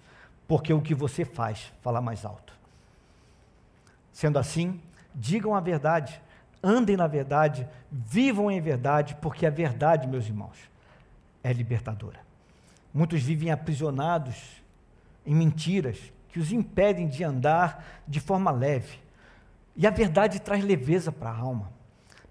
porque 0.48 0.74
o 0.74 0.82
que 0.82 0.96
você 0.96 1.26
faz 1.26 1.72
fala 1.82 2.02
mais 2.02 2.26
alto. 2.26 2.54
Sendo 4.12 4.38
assim, 4.38 4.80
digam 5.14 5.56
a 5.56 5.60
verdade, 5.60 6.22
andem 6.64 6.96
na 6.96 7.08
verdade, 7.08 7.68
vivam 7.92 8.50
em 8.50 8.62
verdade, 8.62 9.16
porque 9.22 9.46
a 9.46 9.50
verdade, 9.50 10.08
meus 10.08 10.26
irmãos, 10.26 10.58
é 11.44 11.52
libertadora. 11.52 12.20
Muitos 12.94 13.22
vivem 13.22 13.52
aprisionados 13.52 14.36
em 15.26 15.36
mentiras 15.36 16.00
que 16.30 16.40
os 16.40 16.52
impedem 16.52 17.08
de 17.08 17.24
andar 17.24 18.02
de 18.08 18.20
forma 18.20 18.52
leve. 18.52 19.00
E 19.76 19.86
a 19.88 19.90
verdade 19.90 20.40
traz 20.40 20.64
leveza 20.64 21.12
para 21.12 21.30
a 21.30 21.38
alma, 21.38 21.72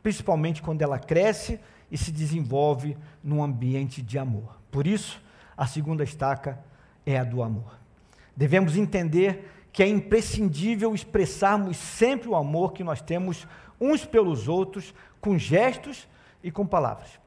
principalmente 0.02 0.62
quando 0.62 0.82
ela 0.82 0.98
cresce 0.98 1.60
e 1.90 1.96
se 1.96 2.10
desenvolve 2.10 2.96
num 3.22 3.42
ambiente 3.42 4.02
de 4.02 4.18
amor. 4.18 4.58
Por 4.70 4.86
isso, 4.86 5.22
a 5.56 5.66
segunda 5.66 6.02
estaca 6.02 6.58
é 7.04 7.18
a 7.18 7.24
do 7.24 7.42
amor. 7.42 7.78
Devemos 8.36 8.76
entender 8.76 9.50
que 9.72 9.82
é 9.82 9.88
imprescindível 9.88 10.94
expressarmos 10.94 11.76
sempre 11.76 12.28
o 12.28 12.34
amor 12.34 12.72
que 12.72 12.84
nós 12.84 13.00
temos 13.00 13.46
uns 13.80 14.04
pelos 14.04 14.48
outros, 14.48 14.94
com 15.20 15.38
gestos 15.38 16.08
e 16.42 16.50
com 16.50 16.66
palavras. 16.66 17.20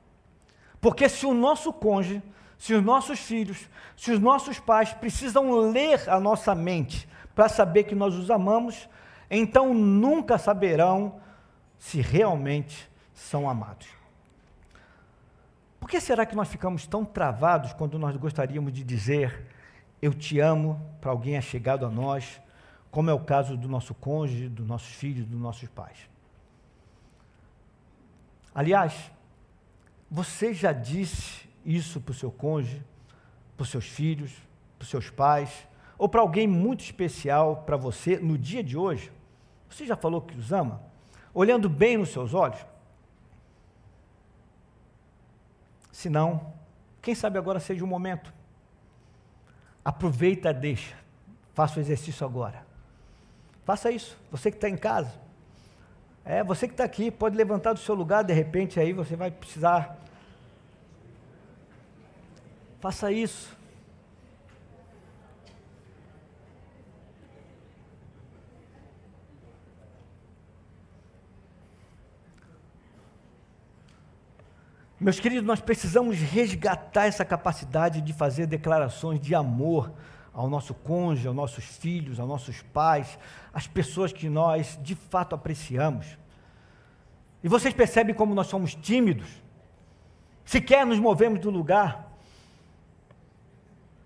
Porque 0.80 1.10
se 1.10 1.26
o 1.26 1.34
nosso 1.34 1.74
cônjuge, 1.74 2.22
se 2.58 2.74
os 2.74 2.84
nossos 2.84 3.20
filhos, 3.20 3.70
se 3.98 4.12
os 4.12 4.20
nossos 4.20 4.60
pais 4.60 4.94
precisam 4.94 5.70
ler 5.72 6.10
a 6.10 6.20
nossa 6.20 6.54
mente 6.56 7.08
para 7.34 7.50
saber 7.50 7.84
que 7.84 7.96
nós 7.96 8.16
os 8.16 8.32
amamos, 8.32 8.88
então 9.30 9.74
nunca 9.74 10.38
saberão 10.38 11.20
se 11.80 12.02
realmente 12.02 12.90
são 13.14 13.50
amados. 13.50 13.88
Por 15.80 15.90
que 15.90 16.02
será 16.02 16.26
que 16.26 16.36
nós 16.36 16.48
ficamos 16.48 16.88
tão 16.88 17.06
travados 17.06 17.74
quando 17.74 18.00
nós 18.00 18.16
gostaríamos 18.18 18.74
de 18.74 18.84
dizer 18.84 19.46
eu 20.02 20.14
te 20.14 20.40
amo 20.40 20.82
para 21.00 21.12
alguém 21.12 21.38
achegado 21.38 21.86
a 21.86 21.90
nós, 21.90 22.42
como 22.92 23.10
é 23.10 23.14
o 23.14 23.20
caso 23.20 23.58
do 23.58 23.68
nosso 23.68 23.94
cônjuge, 23.94 24.50
dos 24.50 24.66
nossos 24.66 24.90
filhos, 24.90 25.26
dos 25.26 25.40
nossos 25.40 25.70
pais? 25.70 26.10
Aliás, 28.54 29.12
você 30.10 30.54
já 30.54 30.72
disse 30.72 31.48
isso 31.66 32.00
para 32.00 32.12
o 32.12 32.16
seu 32.16 32.32
cônjuge, 32.32 32.82
para 33.58 33.64
os 33.64 33.70
seus 33.70 33.86
filhos, 33.86 34.32
para 34.78 34.84
os 34.84 34.90
seus 34.90 35.10
pais, 35.10 35.68
ou 35.98 36.08
para 36.08 36.22
alguém 36.22 36.48
muito 36.48 36.84
especial 36.84 37.64
para 37.66 37.78
você 37.78 38.18
no 38.18 38.38
dia 38.38 38.64
de 38.64 38.78
hoje? 38.78 39.12
Você 39.70 39.86
já 39.86 39.96
falou 39.96 40.22
que 40.22 40.38
os 40.38 40.52
ama? 40.52 40.82
Olhando 41.36 41.70
bem 41.70 41.98
nos 41.98 42.10
seus 42.10 42.34
olhos? 42.34 42.66
Se 45.92 46.10
não, 46.10 46.54
quem 47.02 47.14
sabe 47.14 47.38
agora 47.38 47.60
seja 47.60 47.84
o 47.84 47.88
momento. 47.88 48.34
Aproveita, 49.84 50.54
deixa. 50.54 50.96
Faça 51.54 51.78
o 51.78 51.82
exercício 51.82 52.26
agora. 52.26 52.66
Faça 53.66 53.92
isso. 53.92 54.18
Você 54.32 54.50
que 54.50 54.58
está 54.58 54.70
em 54.70 54.78
casa. 54.78 55.14
É, 56.24 56.42
você 56.42 56.68
que 56.68 56.74
está 56.74 56.86
aqui, 56.86 57.12
pode 57.12 57.36
levantar 57.36 57.74
do 57.74 57.80
seu 57.80 57.94
lugar, 57.94 58.24
de 58.24 58.34
repente 58.34 58.80
aí 58.80 58.94
você 58.94 59.16
vai 59.16 59.30
precisar. 59.30 59.98
Faça 62.80 63.12
isso. 63.12 63.56
Meus 75.06 75.20
queridos, 75.20 75.46
nós 75.46 75.62
precisamos 75.62 76.18
resgatar 76.18 77.06
essa 77.06 77.24
capacidade 77.24 78.02
de 78.02 78.12
fazer 78.12 78.48
declarações 78.48 79.20
de 79.20 79.36
amor 79.36 79.94
ao 80.34 80.50
nosso 80.50 80.74
cônjuge, 80.74 81.28
aos 81.28 81.36
nossos 81.36 81.64
filhos, 81.64 82.20
aos 82.20 82.28
nossos 82.28 82.64
pais, 82.64 83.20
às 83.54 83.68
pessoas 83.68 84.12
que 84.12 84.28
nós 84.28 84.80
de 84.82 84.96
fato 84.96 85.36
apreciamos. 85.36 86.18
E 87.44 87.48
vocês 87.48 87.72
percebem 87.72 88.16
como 88.16 88.34
nós 88.34 88.48
somos 88.48 88.74
tímidos, 88.74 89.30
sequer 90.44 90.88
nos 90.88 90.98
movemos 90.98 91.40
do 91.40 91.52
lugar, 91.52 92.12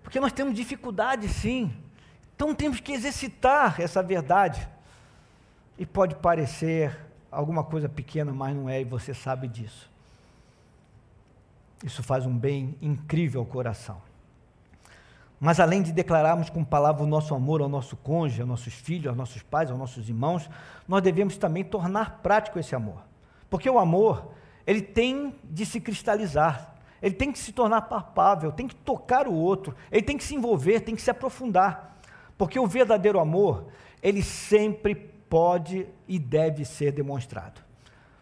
porque 0.02 0.20
nós 0.20 0.34
temos 0.34 0.52
dificuldade 0.52 1.26
sim, 1.28 1.72
então 2.36 2.54
temos 2.54 2.78
que 2.78 2.92
exercitar 2.92 3.80
essa 3.80 4.02
verdade. 4.02 4.68
E 5.78 5.86
pode 5.86 6.14
parecer 6.16 6.94
alguma 7.32 7.64
coisa 7.64 7.88
pequena, 7.88 8.34
mas 8.34 8.54
não 8.54 8.68
é, 8.68 8.82
e 8.82 8.84
você 8.84 9.14
sabe 9.14 9.48
disso. 9.48 9.89
Isso 11.84 12.02
faz 12.02 12.26
um 12.26 12.36
bem 12.36 12.76
incrível 12.80 13.40
ao 13.40 13.46
coração. 13.46 14.00
Mas 15.40 15.58
além 15.58 15.80
de 15.80 15.90
declararmos 15.90 16.50
com 16.50 16.62
palavra 16.62 17.02
o 17.02 17.06
nosso 17.06 17.34
amor 17.34 17.62
ao 17.62 17.68
nosso 17.68 17.96
cônjuge, 17.96 18.42
aos 18.42 18.48
nossos 18.48 18.74
filhos, 18.74 19.06
aos 19.06 19.16
nossos 19.16 19.42
pais, 19.42 19.70
aos 19.70 19.78
nossos 19.78 20.06
irmãos, 20.06 20.50
nós 20.86 21.00
devemos 21.00 21.38
também 21.38 21.64
tornar 21.64 22.20
prático 22.22 22.58
esse 22.58 22.74
amor. 22.74 23.02
Porque 23.48 23.68
o 23.68 23.78
amor, 23.78 24.32
ele 24.66 24.82
tem 24.82 25.34
de 25.44 25.64
se 25.64 25.80
cristalizar, 25.80 26.74
ele 27.00 27.14
tem 27.14 27.32
que 27.32 27.38
se 27.38 27.52
tornar 27.52 27.82
palpável, 27.82 28.52
tem 28.52 28.68
que 28.68 28.74
tocar 28.74 29.26
o 29.26 29.34
outro, 29.34 29.74
ele 29.90 30.02
tem 30.02 30.18
que 30.18 30.24
se 30.24 30.34
envolver, 30.34 30.80
tem 30.80 30.94
que 30.94 31.00
se 31.00 31.10
aprofundar. 31.10 31.98
Porque 32.36 32.58
o 32.58 32.66
verdadeiro 32.66 33.18
amor, 33.18 33.68
ele 34.02 34.22
sempre 34.22 34.94
pode 34.94 35.86
e 36.06 36.18
deve 36.18 36.66
ser 36.66 36.92
demonstrado. 36.92 37.62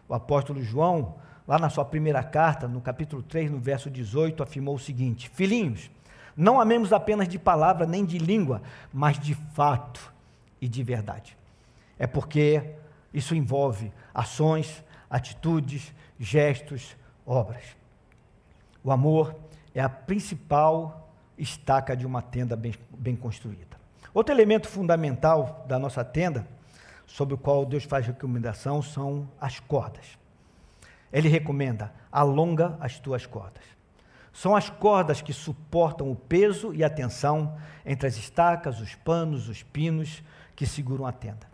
O 0.07 0.13
apóstolo 0.13 0.63
João, 0.63 1.15
lá 1.49 1.57
na 1.57 1.67
sua 1.67 1.83
primeira 1.83 2.21
carta, 2.21 2.67
no 2.67 2.79
capítulo 2.79 3.23
3, 3.23 3.49
no 3.49 3.57
verso 3.57 3.89
18, 3.89 4.43
afirmou 4.43 4.75
o 4.75 4.79
seguinte: 4.79 5.27
Filhinhos, 5.29 5.89
não 6.37 6.61
amemos 6.61 6.93
apenas 6.93 7.27
de 7.27 7.39
palavra 7.39 7.87
nem 7.87 8.05
de 8.05 8.19
língua, 8.19 8.61
mas 8.93 9.17
de 9.17 9.33
fato 9.33 10.13
e 10.61 10.67
de 10.67 10.83
verdade. 10.83 11.35
É 11.97 12.05
porque 12.05 12.75
isso 13.11 13.33
envolve 13.33 13.91
ações, 14.13 14.83
atitudes, 15.09 15.91
gestos, 16.19 16.95
obras. 17.25 17.63
O 18.83 18.91
amor 18.91 19.35
é 19.73 19.81
a 19.81 19.89
principal 19.89 21.11
estaca 21.35 21.97
de 21.97 22.05
uma 22.05 22.21
tenda 22.21 22.55
bem, 22.55 22.75
bem 22.91 23.15
construída. 23.15 23.79
Outro 24.13 24.35
elemento 24.35 24.67
fundamental 24.67 25.65
da 25.67 25.79
nossa 25.79 26.05
tenda, 26.05 26.47
sobre 27.07 27.33
o 27.33 27.37
qual 27.39 27.65
Deus 27.65 27.85
faz 27.85 28.05
recomendação, 28.05 28.83
são 28.83 29.27
as 29.41 29.59
cordas. 29.59 30.19
Ele 31.11 31.29
recomenda: 31.29 31.93
alonga 32.11 32.77
as 32.79 32.99
tuas 32.99 33.25
cordas. 33.25 33.63
São 34.31 34.55
as 34.55 34.69
cordas 34.69 35.21
que 35.21 35.33
suportam 35.33 36.09
o 36.09 36.15
peso 36.15 36.73
e 36.73 36.83
a 36.83 36.89
tensão 36.89 37.57
entre 37.85 38.07
as 38.07 38.15
estacas, 38.15 38.79
os 38.79 38.95
panos, 38.95 39.49
os 39.49 39.63
pinos 39.63 40.23
que 40.55 40.65
seguram 40.65 41.05
a 41.05 41.11
tenda. 41.11 41.49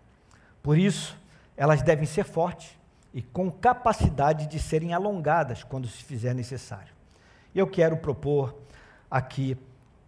Por 0.62 0.78
isso, 0.78 1.18
elas 1.56 1.82
devem 1.82 2.06
ser 2.06 2.26
fortes 2.26 2.78
e 3.14 3.22
com 3.22 3.50
capacidade 3.50 4.48
de 4.48 4.60
serem 4.60 4.94
alongadas 4.94 5.64
quando 5.64 5.88
se 5.88 6.04
fizer 6.04 6.34
necessário. 6.34 6.94
Eu 7.56 7.66
quero 7.66 7.98
propor 7.98 8.54
aqui 9.10 9.58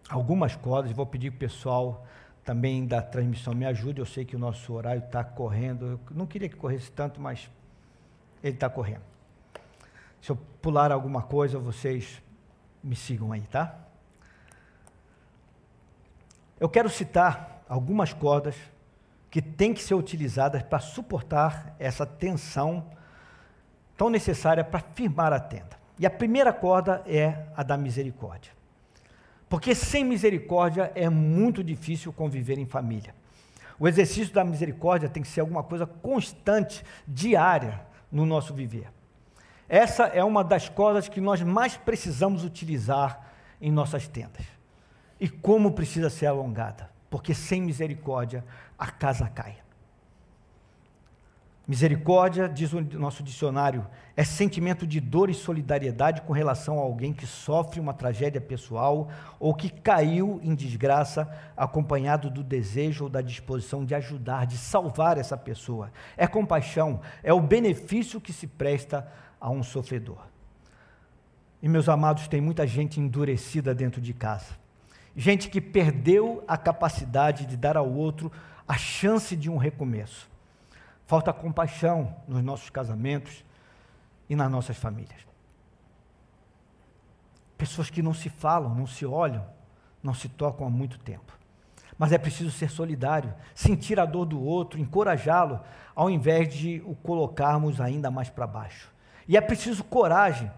algumas 0.10 0.56
cordas, 0.56 0.92
vou 0.92 1.06
pedir 1.06 1.32
que 1.32 1.38
o 1.38 1.40
pessoal 1.40 2.06
também 2.44 2.86
da 2.86 3.02
transmissão 3.02 3.54
me 3.54 3.66
ajude. 3.66 4.00
Eu 4.00 4.06
sei 4.06 4.26
que 4.26 4.36
o 4.36 4.40
nosso 4.40 4.74
horário 4.74 5.04
está 5.04 5.24
correndo, 5.24 5.86
eu 5.86 6.00
não 6.12 6.26
queria 6.26 6.50
que 6.50 6.56
corresse 6.56 6.92
tanto, 6.92 7.22
mas 7.22 7.50
ele 8.44 8.56
está 8.56 8.70
correndo. 8.70 9.17
Se 10.28 10.34
eu 10.34 10.36
pular 10.62 10.92
alguma 10.92 11.22
coisa, 11.22 11.58
vocês 11.58 12.22
me 12.84 12.98
sigam 12.98 13.32
aí, 13.32 13.44
tá? 13.44 13.80
Eu 16.60 16.68
quero 16.68 16.90
citar 16.90 17.64
algumas 17.70 18.12
cordas 18.12 18.54
que 19.32 19.42
têm 19.42 19.74
que 19.74 19.82
ser 19.82 19.96
utilizadas 19.96 20.62
para 20.64 20.80
suportar 20.80 21.74
essa 21.80 22.06
tensão 22.06 22.92
tão 23.96 24.10
necessária 24.10 24.66
para 24.66 24.82
firmar 24.82 25.32
a 25.32 25.40
tenda. 25.40 25.80
E 25.98 26.06
a 26.06 26.10
primeira 26.10 26.52
corda 26.52 27.02
é 27.08 27.46
a 27.56 27.64
da 27.64 27.78
misericórdia. 27.78 28.52
Porque 29.48 29.74
sem 29.74 30.04
misericórdia 30.04 30.92
é 30.94 31.10
muito 31.10 31.64
difícil 31.64 32.12
conviver 32.12 32.58
em 32.58 32.66
família. 32.66 33.16
O 33.80 33.88
exercício 33.88 34.34
da 34.34 34.44
misericórdia 34.44 35.08
tem 35.08 35.24
que 35.24 35.30
ser 35.30 35.40
alguma 35.40 35.64
coisa 35.64 35.86
constante, 35.86 36.84
diária 37.08 37.80
no 38.12 38.26
nosso 38.26 38.54
viver. 38.54 38.97
Essa 39.70 40.06
é 40.06 40.24
uma 40.24 40.44
das 40.44 40.70
coisas 40.70 41.10
que 41.10 41.20
nós 41.20 41.42
mais 41.42 41.76
precisamos 41.76 42.44
utilizar 42.44 43.34
em 43.62 43.72
nossas 43.72 44.08
tendas. 44.08 44.46
E 45.20 45.28
como 45.28 45.72
precisa 45.72 46.10
ser 46.10 46.28
alongada? 46.28 46.90
Porque 47.10 47.34
sem 47.34 47.62
misericórdia 47.62 48.46
a 48.78 48.92
casa 48.92 49.28
cai. 49.28 49.58
Misericórdia, 51.68 52.48
diz 52.48 52.72
o 52.72 52.80
nosso 52.80 53.22
dicionário, 53.22 53.86
é 54.16 54.24
sentimento 54.24 54.88
de 54.88 55.02
dor 55.02 55.30
e 55.30 55.34
solidariedade 55.34 56.22
com 56.22 56.32
relação 56.32 56.80
a 56.80 56.82
alguém 56.82 57.12
que 57.12 57.28
sofre 57.28 57.82
uma 57.82 57.94
tragédia 57.94 58.40
pessoal 58.40 59.10
ou 59.38 59.54
que 59.54 59.70
caiu 59.70 60.40
em 60.42 60.56
desgraça, 60.56 61.30
acompanhado 61.58 62.30
do 62.30 62.42
desejo 62.42 63.04
ou 63.04 63.10
da 63.10 63.20
disposição 63.22 63.84
de 63.84 63.94
ajudar, 63.94 64.46
de 64.46 64.58
salvar 64.58 65.18
essa 65.18 65.36
pessoa. 65.36 65.92
É 66.16 66.26
compaixão, 66.26 67.02
é 67.22 67.34
o 67.34 67.42
benefício 67.42 68.22
que 68.22 68.32
se 68.32 68.48
presta 68.48 69.06
a 69.40 69.50
um 69.50 69.64
sofredor. 69.64 70.20
E 71.62 71.68
meus 71.68 71.90
amados, 71.90 72.28
tem 72.28 72.40
muita 72.40 72.68
gente 72.68 73.00
endurecida 73.00 73.74
dentro 73.74 74.00
de 74.00 74.14
casa. 74.14 74.56
Gente 75.16 75.50
que 75.50 75.60
perdeu 75.60 76.44
a 76.48 76.58
capacidade 76.58 77.46
de 77.46 77.58
dar 77.58 77.76
ao 77.76 77.92
outro 77.92 78.32
a 78.68 78.78
chance 78.78 79.36
de 79.36 79.50
um 79.50 79.58
recomeço. 79.58 80.30
Falta 81.08 81.34
compaixão 81.34 82.16
nos 82.28 82.44
nossos 82.44 82.70
casamentos 82.70 83.44
e 84.30 84.36
nas 84.36 84.52
nossas 84.52 84.78
famílias. 84.78 85.26
Pessoas 87.58 87.90
que 87.90 88.04
não 88.04 88.14
se 88.14 88.30
falam, 88.30 88.76
não 88.76 88.86
se 88.86 89.06
olham, 89.06 89.44
não 90.04 90.14
se 90.14 90.30
tocam 90.30 90.68
há 90.68 90.70
muito 90.70 91.00
tempo. 91.00 91.36
Mas 91.98 92.12
é 92.12 92.18
preciso 92.18 92.52
ser 92.52 92.70
solidário, 92.70 93.34
sentir 93.56 94.00
a 94.00 94.06
dor 94.06 94.26
do 94.26 94.40
outro, 94.40 94.80
encorajá-lo, 94.80 95.60
ao 95.96 96.10
invés 96.10 96.54
de 96.54 96.84
o 96.86 96.94
colocarmos 96.94 97.82
ainda 97.82 98.12
mais 98.12 98.30
para 98.30 98.46
baixo. 98.46 98.92
E 99.28 99.36
é 99.36 99.42
preciso 99.42 99.84
coragem 99.84 100.52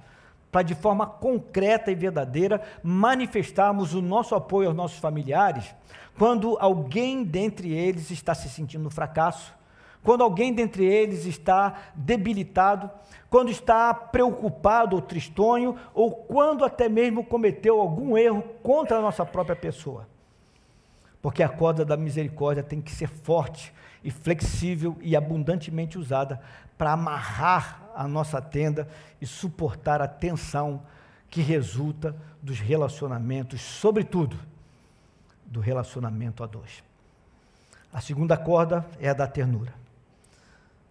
para, 0.51 0.61
de 0.63 0.75
forma 0.75 1.05
concreta 1.05 1.91
e 1.91 1.95
verdadeira, 1.95 2.61
manifestarmos 2.83 3.93
o 3.93 4.01
nosso 4.01 4.35
apoio 4.35 4.67
aos 4.67 4.75
nossos 4.75 4.99
familiares 4.99 5.73
quando 6.19 6.57
alguém 6.59 7.23
dentre 7.23 7.73
eles 7.73 8.11
está 8.11 8.35
se 8.35 8.49
sentindo 8.49 8.89
fracasso, 8.89 9.55
quando 10.03 10.21
alguém 10.21 10.53
dentre 10.53 10.85
eles 10.85 11.25
está 11.25 11.91
debilitado, 11.95 12.91
quando 13.29 13.49
está 13.49 13.93
preocupado 13.93 14.97
ou 14.97 15.01
tristonho, 15.01 15.77
ou 15.93 16.11
quando 16.11 16.65
até 16.65 16.89
mesmo 16.89 17.23
cometeu 17.23 17.79
algum 17.79 18.17
erro 18.17 18.43
contra 18.61 18.97
a 18.97 19.01
nossa 19.01 19.25
própria 19.25 19.55
pessoa. 19.55 20.09
Porque 21.21 21.41
a 21.41 21.47
corda 21.47 21.85
da 21.85 21.95
misericórdia 21.95 22.63
tem 22.63 22.81
que 22.81 22.91
ser 22.91 23.07
forte 23.07 23.73
e 24.03 24.11
flexível 24.11 24.97
e 24.99 25.15
abundantemente 25.15 25.97
usada 25.97 26.41
para 26.77 26.91
amarrar 26.91 27.88
a 27.99 28.07
nossa 28.07 28.41
tenda 28.41 28.87
e 29.19 29.27
suportar 29.27 30.01
a 30.01 30.07
tensão 30.07 30.81
que 31.29 31.41
resulta 31.41 32.15
dos 32.41 32.57
relacionamentos, 32.57 33.59
sobretudo 33.59 34.39
do 35.45 35.59
relacionamento 35.59 36.41
a 36.41 36.47
dois. 36.47 36.81
A 37.91 37.99
segunda 37.99 38.37
corda 38.37 38.85
é 39.01 39.09
a 39.09 39.13
da 39.13 39.27
ternura. 39.27 39.73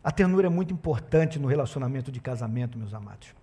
A 0.05 0.13
ternura 0.13 0.49
é 0.49 0.51
muito 0.51 0.75
importante 0.75 1.39
no 1.39 1.49
relacionamento 1.49 2.13
de 2.13 2.21
casamento, 2.21 2.77
meus 2.77 2.93
amados. 2.93 3.35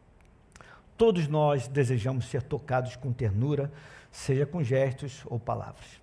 Todos 0.96 1.28
nós 1.28 1.68
desejamos 1.68 2.26
ser 2.26 2.44
tocados 2.44 2.96
com 2.96 3.12
ternura, 3.12 3.72
seja 4.12 4.46
com 4.46 4.62
gestos 4.62 5.24
ou 5.26 5.40
palavras. 5.40 6.00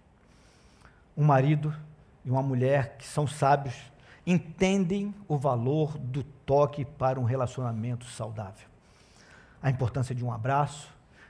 Um 1.17 1.23
marido 1.23 1.73
e 2.25 2.31
uma 2.31 2.43
mulher 2.43 2.97
que 2.99 3.07
são 3.07 3.25
sábios 3.25 3.92
entendem 4.27 5.15
o 5.27 5.37
valor 5.37 5.99
do 5.99 6.23
toque 6.23 6.85
para 6.85 7.19
um 7.19 7.25
relacionamento 7.25 8.07
saudável. 8.07 8.69
A 9.63 9.71
importância 9.71 10.15
de 10.15 10.25
um 10.25 10.33
abraço, 10.33 10.89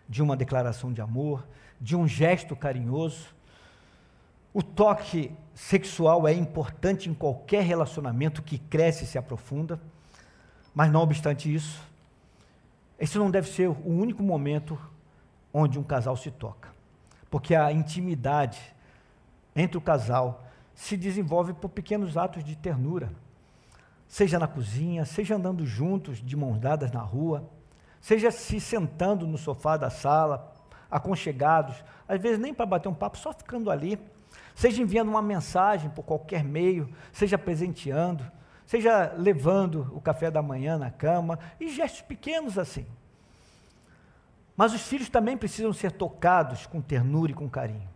de 0.09 0.23
uma 0.23 0.37
declaração 0.37 0.93
de 0.93 1.01
amor, 1.01 1.47
de 1.81 1.97
um 1.97 2.07
gesto 2.07 2.55
carinhoso. 2.55 3.29
O 4.53 4.63
toque 4.63 5.33
sexual 5.55 6.29
é 6.29 6.33
importante 6.33 7.09
em 7.09 7.15
qualquer 7.15 7.63
relacionamento 7.63 8.43
que 8.43 8.59
cresce 8.59 9.05
e 9.05 9.07
se 9.07 9.19
aprofunda, 9.19 9.81
mas 10.75 10.91
não 10.91 11.01
obstante 11.01 11.53
isso, 11.53 11.83
esse 12.99 13.19
não 13.19 13.31
deve 13.31 13.49
ser 13.49 13.69
o 13.69 13.89
único 13.89 14.23
momento 14.23 14.79
onde 15.53 15.79
um 15.79 15.83
casal 15.83 16.17
se 16.17 16.31
toca, 16.31 16.69
porque 17.31 17.55
a 17.55 17.73
intimidade 17.73 18.61
entre 19.57 19.77
o 19.77 19.81
casal 19.81 20.45
se 20.83 20.97
desenvolve 20.97 21.55
por 21.55 21.69
pequenos 21.69 22.17
atos 22.17 22.43
de 22.43 22.57
ternura, 22.57 23.13
seja 24.09 24.37
na 24.37 24.49
cozinha, 24.49 25.05
seja 25.05 25.37
andando 25.37 25.65
juntos 25.65 26.21
de 26.21 26.37
mãos 26.37 26.59
dadas 26.59 26.91
na 26.91 27.01
rua, 27.01 27.49
seja 28.01 28.33
se 28.33 28.59
sentando 28.59 29.25
no 29.25 29.39
sofá 29.39 29.77
da 29.77 29.91
sala, 29.91 30.53
aconchegados, 30.91 31.85
às 32.09 32.21
vezes 32.21 32.41
nem 32.41 32.53
para 32.53 32.67
bater 32.67 32.89
um 32.89 32.95
papo, 32.95 33.17
só 33.17 33.33
ficando 33.33 33.71
ali, 33.71 33.97
seja 34.57 34.83
enviando 34.83 35.09
uma 35.09 35.23
mensagem 35.23 35.89
por 35.89 36.03
qualquer 36.03 36.43
meio, 36.43 36.93
seja 37.13 37.39
presenteando, 37.39 38.29
seja 38.67 39.15
levando 39.17 39.89
o 39.95 40.01
café 40.01 40.33
da 40.33 40.43
manhã 40.43 40.77
na 40.77 40.91
cama, 40.91 41.39
e 41.61 41.69
gestos 41.69 42.03
pequenos 42.03 42.59
assim. 42.59 42.87
Mas 44.57 44.75
os 44.75 44.83
filhos 44.83 45.09
também 45.09 45.37
precisam 45.37 45.73
ser 45.73 45.93
tocados 45.93 46.67
com 46.67 46.81
ternura 46.81 47.31
e 47.31 47.37
com 47.37 47.49
carinho. 47.49 47.89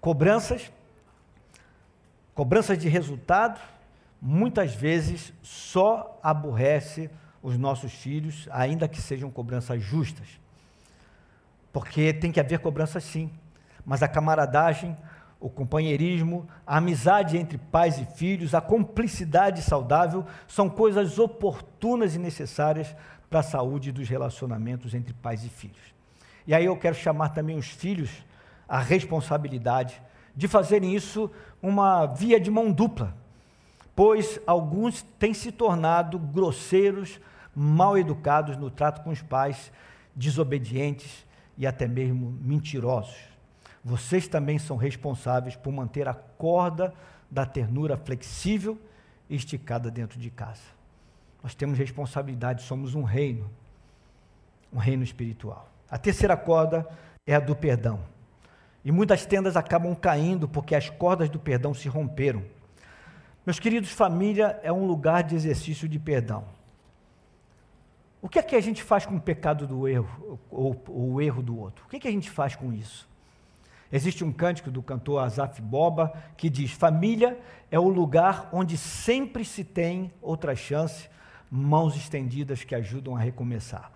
Cobranças 0.00 0.72
Cobranças 2.36 2.76
de 2.76 2.86
resultado, 2.86 3.58
muitas 4.20 4.74
vezes 4.74 5.32
só 5.42 6.20
aborrece 6.22 7.08
os 7.42 7.56
nossos 7.56 7.94
filhos, 7.94 8.46
ainda 8.52 8.86
que 8.86 9.00
sejam 9.00 9.30
cobranças 9.30 9.82
justas. 9.82 10.38
Porque 11.72 12.12
tem 12.12 12.30
que 12.30 12.38
haver 12.38 12.58
cobranças 12.58 13.04
sim, 13.04 13.30
mas 13.86 14.02
a 14.02 14.08
camaradagem, 14.08 14.94
o 15.40 15.48
companheirismo, 15.48 16.46
a 16.66 16.76
amizade 16.76 17.38
entre 17.38 17.56
pais 17.56 17.98
e 17.98 18.04
filhos, 18.04 18.54
a 18.54 18.60
cumplicidade 18.60 19.62
saudável 19.62 20.26
são 20.46 20.68
coisas 20.68 21.18
oportunas 21.18 22.14
e 22.14 22.18
necessárias 22.18 22.94
para 23.30 23.40
a 23.40 23.42
saúde 23.42 23.90
dos 23.90 24.10
relacionamentos 24.10 24.92
entre 24.92 25.14
pais 25.14 25.42
e 25.42 25.48
filhos. 25.48 25.94
E 26.46 26.54
aí 26.54 26.66
eu 26.66 26.76
quero 26.76 26.96
chamar 26.96 27.30
também 27.30 27.56
os 27.56 27.68
filhos 27.68 28.10
à 28.68 28.78
responsabilidade 28.78 30.02
de 30.36 30.46
fazerem 30.46 30.94
isso 30.94 31.30
uma 31.62 32.06
via 32.06 32.38
de 32.38 32.50
mão 32.50 32.70
dupla, 32.70 33.16
pois 33.94 34.38
alguns 34.46 35.02
têm 35.18 35.32
se 35.32 35.50
tornado 35.50 36.18
grosseiros, 36.18 37.18
mal 37.54 37.96
educados 37.96 38.56
no 38.56 38.70
trato 38.70 39.02
com 39.02 39.10
os 39.10 39.22
pais, 39.22 39.72
desobedientes 40.14 41.24
e 41.56 41.66
até 41.66 41.88
mesmo 41.88 42.30
mentirosos. 42.42 43.16
Vocês 43.82 44.28
também 44.28 44.58
são 44.58 44.76
responsáveis 44.76 45.56
por 45.56 45.72
manter 45.72 46.06
a 46.06 46.14
corda 46.14 46.92
da 47.30 47.46
ternura 47.46 47.96
flexível 47.96 48.78
e 49.30 49.36
esticada 49.36 49.90
dentro 49.90 50.18
de 50.18 50.30
casa. 50.30 50.76
Nós 51.42 51.54
temos 51.54 51.78
responsabilidade, 51.78 52.62
somos 52.62 52.94
um 52.94 53.02
reino, 53.02 53.50
um 54.72 54.78
reino 54.78 55.02
espiritual. 55.02 55.68
A 55.88 55.96
terceira 55.96 56.36
corda 56.36 56.86
é 57.26 57.34
a 57.34 57.40
do 57.40 57.54
perdão. 57.54 58.00
E 58.86 58.92
muitas 58.92 59.26
tendas 59.26 59.56
acabam 59.56 59.96
caindo 59.96 60.46
porque 60.46 60.72
as 60.72 60.88
cordas 60.88 61.28
do 61.28 61.40
perdão 61.40 61.74
se 61.74 61.88
romperam. 61.88 62.44
Meus 63.44 63.58
queridos, 63.58 63.90
família 63.90 64.60
é 64.62 64.72
um 64.72 64.86
lugar 64.86 65.24
de 65.24 65.34
exercício 65.34 65.88
de 65.88 65.98
perdão. 65.98 66.44
O 68.22 68.28
que 68.28 68.38
é 68.38 68.42
que 68.44 68.54
a 68.54 68.60
gente 68.60 68.84
faz 68.84 69.04
com 69.04 69.16
o 69.16 69.20
pecado 69.20 69.66
do 69.66 69.88
erro, 69.88 70.38
ou, 70.48 70.80
ou 70.86 71.14
o 71.14 71.20
erro 71.20 71.42
do 71.42 71.58
outro? 71.58 71.84
O 71.84 71.88
que, 71.88 71.96
é 71.96 71.98
que 71.98 72.06
a 72.06 72.12
gente 72.12 72.30
faz 72.30 72.54
com 72.54 72.72
isso? 72.72 73.08
Existe 73.90 74.22
um 74.22 74.30
cântico 74.30 74.70
do 74.70 74.80
cantor 74.80 75.24
Azaf 75.24 75.60
Boba 75.60 76.12
que 76.36 76.48
diz: 76.48 76.70
Família 76.70 77.36
é 77.72 77.80
o 77.80 77.88
lugar 77.88 78.48
onde 78.52 78.78
sempre 78.78 79.44
se 79.44 79.64
tem 79.64 80.12
outra 80.22 80.54
chance, 80.54 81.08
mãos 81.50 81.96
estendidas 81.96 82.62
que 82.62 82.72
ajudam 82.72 83.16
a 83.16 83.18
recomeçar. 83.18 83.90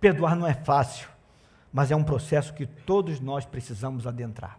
Perdoar 0.00 0.34
não 0.34 0.46
é 0.46 0.54
fácil, 0.54 1.08
mas 1.72 1.90
é 1.90 1.96
um 1.96 2.04
processo 2.04 2.52
que 2.54 2.66
todos 2.66 3.20
nós 3.20 3.44
precisamos 3.44 4.06
adentrar. 4.06 4.58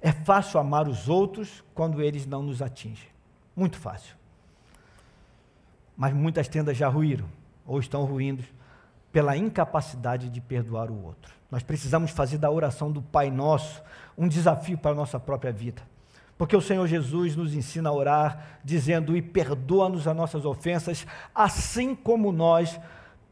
É 0.00 0.12
fácil 0.12 0.60
amar 0.60 0.88
os 0.88 1.08
outros 1.08 1.64
quando 1.74 2.00
eles 2.00 2.26
não 2.26 2.42
nos 2.42 2.62
atingem. 2.62 3.08
Muito 3.54 3.78
fácil. 3.78 4.14
Mas 5.96 6.12
muitas 6.12 6.46
tendas 6.46 6.76
já 6.76 6.88
ruíram, 6.88 7.26
ou 7.66 7.80
estão 7.80 8.04
ruindo, 8.04 8.44
pela 9.10 9.36
incapacidade 9.36 10.28
de 10.28 10.40
perdoar 10.40 10.90
o 10.90 11.04
outro. 11.04 11.34
Nós 11.50 11.62
precisamos 11.62 12.10
fazer 12.10 12.38
da 12.38 12.50
oração 12.50 12.92
do 12.92 13.00
Pai 13.00 13.30
Nosso 13.30 13.82
um 14.16 14.28
desafio 14.28 14.76
para 14.76 14.90
a 14.90 14.94
nossa 14.94 15.18
própria 15.18 15.52
vida. 15.52 15.82
Porque 16.36 16.54
o 16.54 16.60
Senhor 16.60 16.86
Jesus 16.86 17.34
nos 17.34 17.54
ensina 17.54 17.88
a 17.88 17.92
orar, 17.92 18.60
dizendo: 18.62 19.16
E 19.16 19.22
perdoa-nos 19.22 20.06
as 20.06 20.14
nossas 20.14 20.44
ofensas, 20.44 21.06
assim 21.34 21.94
como 21.94 22.30
nós 22.30 22.78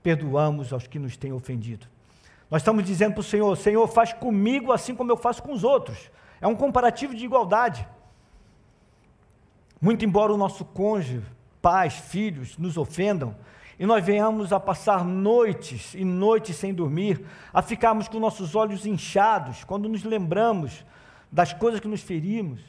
perdoamos 0.02 0.72
aos 0.72 0.86
que 0.86 0.98
nos 0.98 1.16
têm 1.16 1.32
ofendido. 1.32 1.86
Nós 2.50 2.62
estamos 2.62 2.84
dizendo 2.84 3.14
para 3.14 3.20
o 3.20 3.24
Senhor: 3.24 3.56
Senhor, 3.56 3.86
faz 3.88 4.12
comigo 4.12 4.72
assim 4.72 4.94
como 4.94 5.10
eu 5.10 5.16
faço 5.16 5.42
com 5.42 5.52
os 5.52 5.64
outros. 5.64 6.10
É 6.40 6.46
um 6.46 6.54
comparativo 6.54 7.14
de 7.14 7.24
igualdade. 7.24 7.86
Muito 9.80 10.04
embora 10.04 10.32
o 10.32 10.36
nosso 10.36 10.64
cônjuge, 10.64 11.22
pais, 11.60 11.94
filhos 11.94 12.56
nos 12.56 12.76
ofendam, 12.76 13.34
e 13.78 13.86
nós 13.86 14.04
venhamos 14.04 14.52
a 14.52 14.60
passar 14.60 15.04
noites 15.04 15.94
e 15.94 16.04
noites 16.04 16.56
sem 16.56 16.72
dormir, 16.72 17.24
a 17.52 17.60
ficarmos 17.60 18.08
com 18.08 18.20
nossos 18.20 18.54
olhos 18.54 18.86
inchados 18.86 19.64
quando 19.64 19.88
nos 19.88 20.04
lembramos 20.04 20.84
das 21.30 21.52
coisas 21.52 21.80
que 21.80 21.88
nos 21.88 22.00
ferimos, 22.00 22.60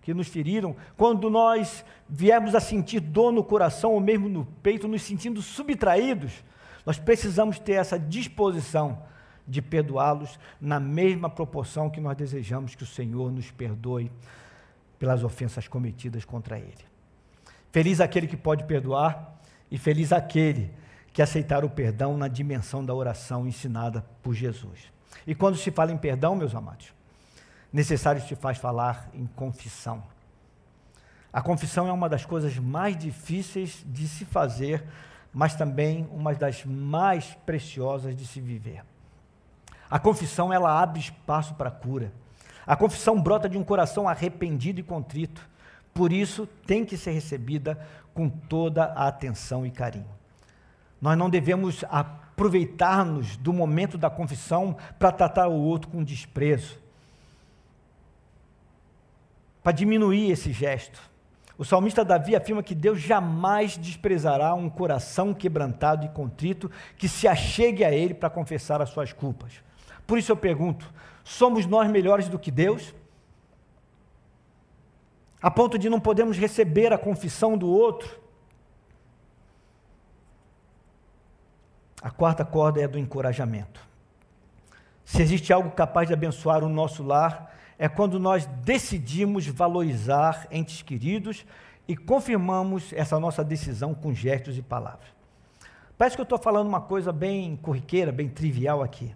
que 0.00 0.14
nos 0.14 0.28
feriram, 0.28 0.74
quando 0.96 1.28
nós 1.28 1.84
viemos 2.08 2.54
a 2.54 2.60
sentir 2.60 3.00
dor 3.00 3.32
no 3.32 3.44
coração 3.44 3.92
ou 3.92 4.00
mesmo 4.00 4.28
no 4.28 4.46
peito, 4.62 4.88
nos 4.88 5.02
sentindo 5.02 5.42
subtraídos, 5.42 6.44
nós 6.84 6.98
precisamos 6.98 7.58
ter 7.58 7.74
essa 7.74 7.98
disposição 7.98 9.02
de 9.46 9.60
perdoá-los 9.60 10.38
na 10.60 10.80
mesma 10.80 11.28
proporção 11.28 11.90
que 11.90 12.00
nós 12.00 12.16
desejamos 12.16 12.74
que 12.74 12.82
o 12.82 12.86
Senhor 12.86 13.30
nos 13.30 13.50
perdoe 13.50 14.10
pelas 14.98 15.22
ofensas 15.22 15.68
cometidas 15.68 16.24
contra 16.24 16.58
Ele. 16.58 16.84
Feliz 17.70 18.00
aquele 18.00 18.26
que 18.26 18.36
pode 18.36 18.64
perdoar 18.64 19.38
e 19.70 19.76
feliz 19.76 20.12
aquele 20.12 20.70
que 21.12 21.20
aceitar 21.20 21.64
o 21.64 21.70
perdão 21.70 22.16
na 22.16 22.28
dimensão 22.28 22.84
da 22.84 22.94
oração 22.94 23.46
ensinada 23.46 24.04
por 24.22 24.34
Jesus. 24.34 24.92
E 25.26 25.34
quando 25.34 25.56
se 25.56 25.70
fala 25.70 25.92
em 25.92 25.98
perdão, 25.98 26.34
meus 26.34 26.54
amados, 26.54 26.92
necessário 27.72 28.22
se 28.22 28.34
faz 28.34 28.58
falar 28.58 29.08
em 29.14 29.26
confissão. 29.26 30.02
A 31.32 31.42
confissão 31.42 31.88
é 31.88 31.92
uma 31.92 32.08
das 32.08 32.24
coisas 32.24 32.56
mais 32.58 32.96
difíceis 32.96 33.84
de 33.86 34.06
se 34.06 34.24
fazer, 34.24 34.84
mas 35.32 35.56
também 35.56 36.08
uma 36.12 36.32
das 36.32 36.64
mais 36.64 37.36
preciosas 37.44 38.14
de 38.14 38.24
se 38.24 38.40
viver. 38.40 38.84
A 39.94 39.98
confissão 40.00 40.52
ela 40.52 40.82
abre 40.82 40.98
espaço 40.98 41.54
para 41.54 41.70
cura. 41.70 42.12
A 42.66 42.74
confissão 42.74 43.22
brota 43.22 43.48
de 43.48 43.56
um 43.56 43.62
coração 43.62 44.08
arrependido 44.08 44.80
e 44.80 44.82
contrito. 44.82 45.48
Por 45.94 46.12
isso, 46.12 46.48
tem 46.66 46.84
que 46.84 46.96
ser 46.96 47.12
recebida 47.12 47.78
com 48.12 48.28
toda 48.28 48.86
a 48.86 49.06
atenção 49.06 49.64
e 49.64 49.70
carinho. 49.70 50.08
Nós 51.00 51.16
não 51.16 51.30
devemos 51.30 51.84
aproveitar-nos 51.88 53.36
do 53.36 53.52
momento 53.52 53.96
da 53.96 54.10
confissão 54.10 54.76
para 54.98 55.12
tratar 55.12 55.46
o 55.46 55.54
outro 55.54 55.88
com 55.88 56.02
desprezo, 56.02 56.76
para 59.62 59.70
diminuir 59.70 60.28
esse 60.28 60.50
gesto. 60.52 61.00
O 61.56 61.64
salmista 61.64 62.04
Davi 62.04 62.34
afirma 62.34 62.64
que 62.64 62.74
Deus 62.74 63.00
jamais 63.00 63.76
desprezará 63.76 64.54
um 64.54 64.68
coração 64.68 65.32
quebrantado 65.32 66.04
e 66.04 66.08
contrito 66.08 66.68
que 66.98 67.08
se 67.08 67.28
achegue 67.28 67.84
a 67.84 67.92
Ele 67.92 68.12
para 68.12 68.28
confessar 68.28 68.82
as 68.82 68.88
suas 68.88 69.12
culpas. 69.12 69.62
Por 70.06 70.18
isso 70.18 70.32
eu 70.32 70.36
pergunto: 70.36 70.92
somos 71.22 71.66
nós 71.66 71.90
melhores 71.90 72.28
do 72.28 72.38
que 72.38 72.50
Deus? 72.50 72.94
A 75.42 75.50
ponto 75.50 75.78
de 75.78 75.90
não 75.90 76.00
podermos 76.00 76.38
receber 76.38 76.92
a 76.92 76.98
confissão 76.98 77.56
do 77.56 77.68
outro? 77.68 78.22
A 82.00 82.10
quarta 82.10 82.44
corda 82.44 82.80
é 82.80 82.84
a 82.84 82.88
do 82.88 82.98
encorajamento. 82.98 83.80
Se 85.04 85.20
existe 85.20 85.52
algo 85.52 85.70
capaz 85.70 86.08
de 86.08 86.14
abençoar 86.14 86.64
o 86.64 86.68
nosso 86.68 87.02
lar, 87.02 87.54
é 87.78 87.88
quando 87.88 88.18
nós 88.18 88.46
decidimos 88.46 89.46
valorizar 89.46 90.46
entes 90.50 90.80
queridos 90.82 91.44
e 91.86 91.96
confirmamos 91.96 92.92
essa 92.92 93.20
nossa 93.20 93.44
decisão 93.44 93.94
com 93.94 94.14
gestos 94.14 94.56
e 94.56 94.62
palavras. 94.62 95.08
Parece 95.96 96.16
que 96.16 96.20
eu 96.20 96.24
estou 96.24 96.38
falando 96.38 96.68
uma 96.68 96.80
coisa 96.80 97.12
bem 97.12 97.56
corriqueira, 97.56 98.10
bem 98.10 98.28
trivial 98.28 98.82
aqui. 98.82 99.14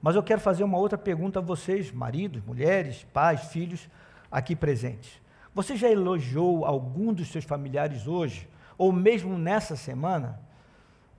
Mas 0.00 0.16
eu 0.16 0.22
quero 0.22 0.40
fazer 0.40 0.64
uma 0.64 0.78
outra 0.78 0.96
pergunta 0.96 1.38
a 1.38 1.42
vocês, 1.42 1.92
maridos, 1.92 2.42
mulheres, 2.44 3.06
pais, 3.12 3.44
filhos, 3.46 3.88
aqui 4.30 4.56
presentes. 4.56 5.20
Você 5.54 5.76
já 5.76 5.90
elogiou 5.90 6.64
algum 6.64 7.12
dos 7.12 7.28
seus 7.28 7.44
familiares 7.44 8.06
hoje, 8.06 8.48
ou 8.78 8.92
mesmo 8.92 9.36
nessa 9.36 9.76
semana? 9.76 10.40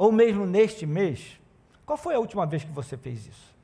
ou 0.02 0.12
mesmo 0.12 0.48
neste 0.48 0.84
mês, 0.84 1.40
qual 1.86 1.96
foi 1.96 2.16
a 2.16 2.20
última 2.20 2.44
vez 2.44 2.64
que 2.64 2.72
você 2.72 2.98
fez 2.98 3.28
isso? 3.28 3.56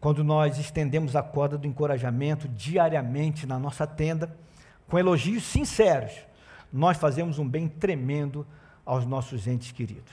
Quando 0.00 0.24
nós 0.24 0.58
estendemos 0.58 1.14
a 1.14 1.22
corda 1.22 1.56
do 1.56 1.64
encorajamento 1.64 2.48
diariamente 2.48 3.46
na 3.46 3.56
nossa 3.56 3.86
tenda, 3.86 4.36
com 4.88 4.98
elogios 4.98 5.44
sinceros, 5.44 6.12
nós 6.72 6.96
fazemos 6.96 7.38
um 7.38 7.48
bem 7.48 7.68
tremendo 7.68 8.44
aos 8.84 9.06
nossos 9.06 9.46
entes 9.46 9.70
queridos. 9.70 10.12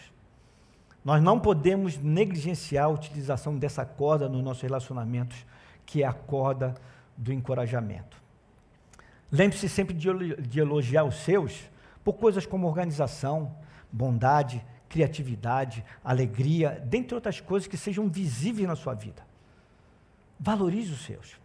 Nós 1.05 1.21
não 1.21 1.39
podemos 1.39 1.99
negligenciar 1.99 2.85
a 2.85 2.89
utilização 2.89 3.55
dessa 3.55 3.85
corda 3.85 4.27
nos 4.27 4.43
nossos 4.43 4.63
relacionamentos, 4.63 5.45
que 5.85 6.01
é 6.01 6.07
a 6.07 6.11
corda 6.11 6.73
do 7.15 7.31
encorajamento. 7.31 8.17
Lembre-se 9.31 9.69
sempre 9.69 9.93
de 9.93 10.59
elogiar 10.59 11.03
os 11.03 11.17
seus 11.17 11.69
por 12.03 12.13
coisas 12.13 12.47
como 12.47 12.67
organização, 12.67 13.55
bondade, 13.91 14.65
criatividade, 14.89 15.85
alegria, 16.03 16.83
dentre 16.83 17.13
outras 17.13 17.39
coisas 17.39 17.67
que 17.67 17.77
sejam 17.77 18.09
visíveis 18.09 18.67
na 18.67 18.75
sua 18.75 18.95
vida. 18.95 19.23
Valorize 20.39 20.91
os 20.91 21.05
seus. 21.05 21.37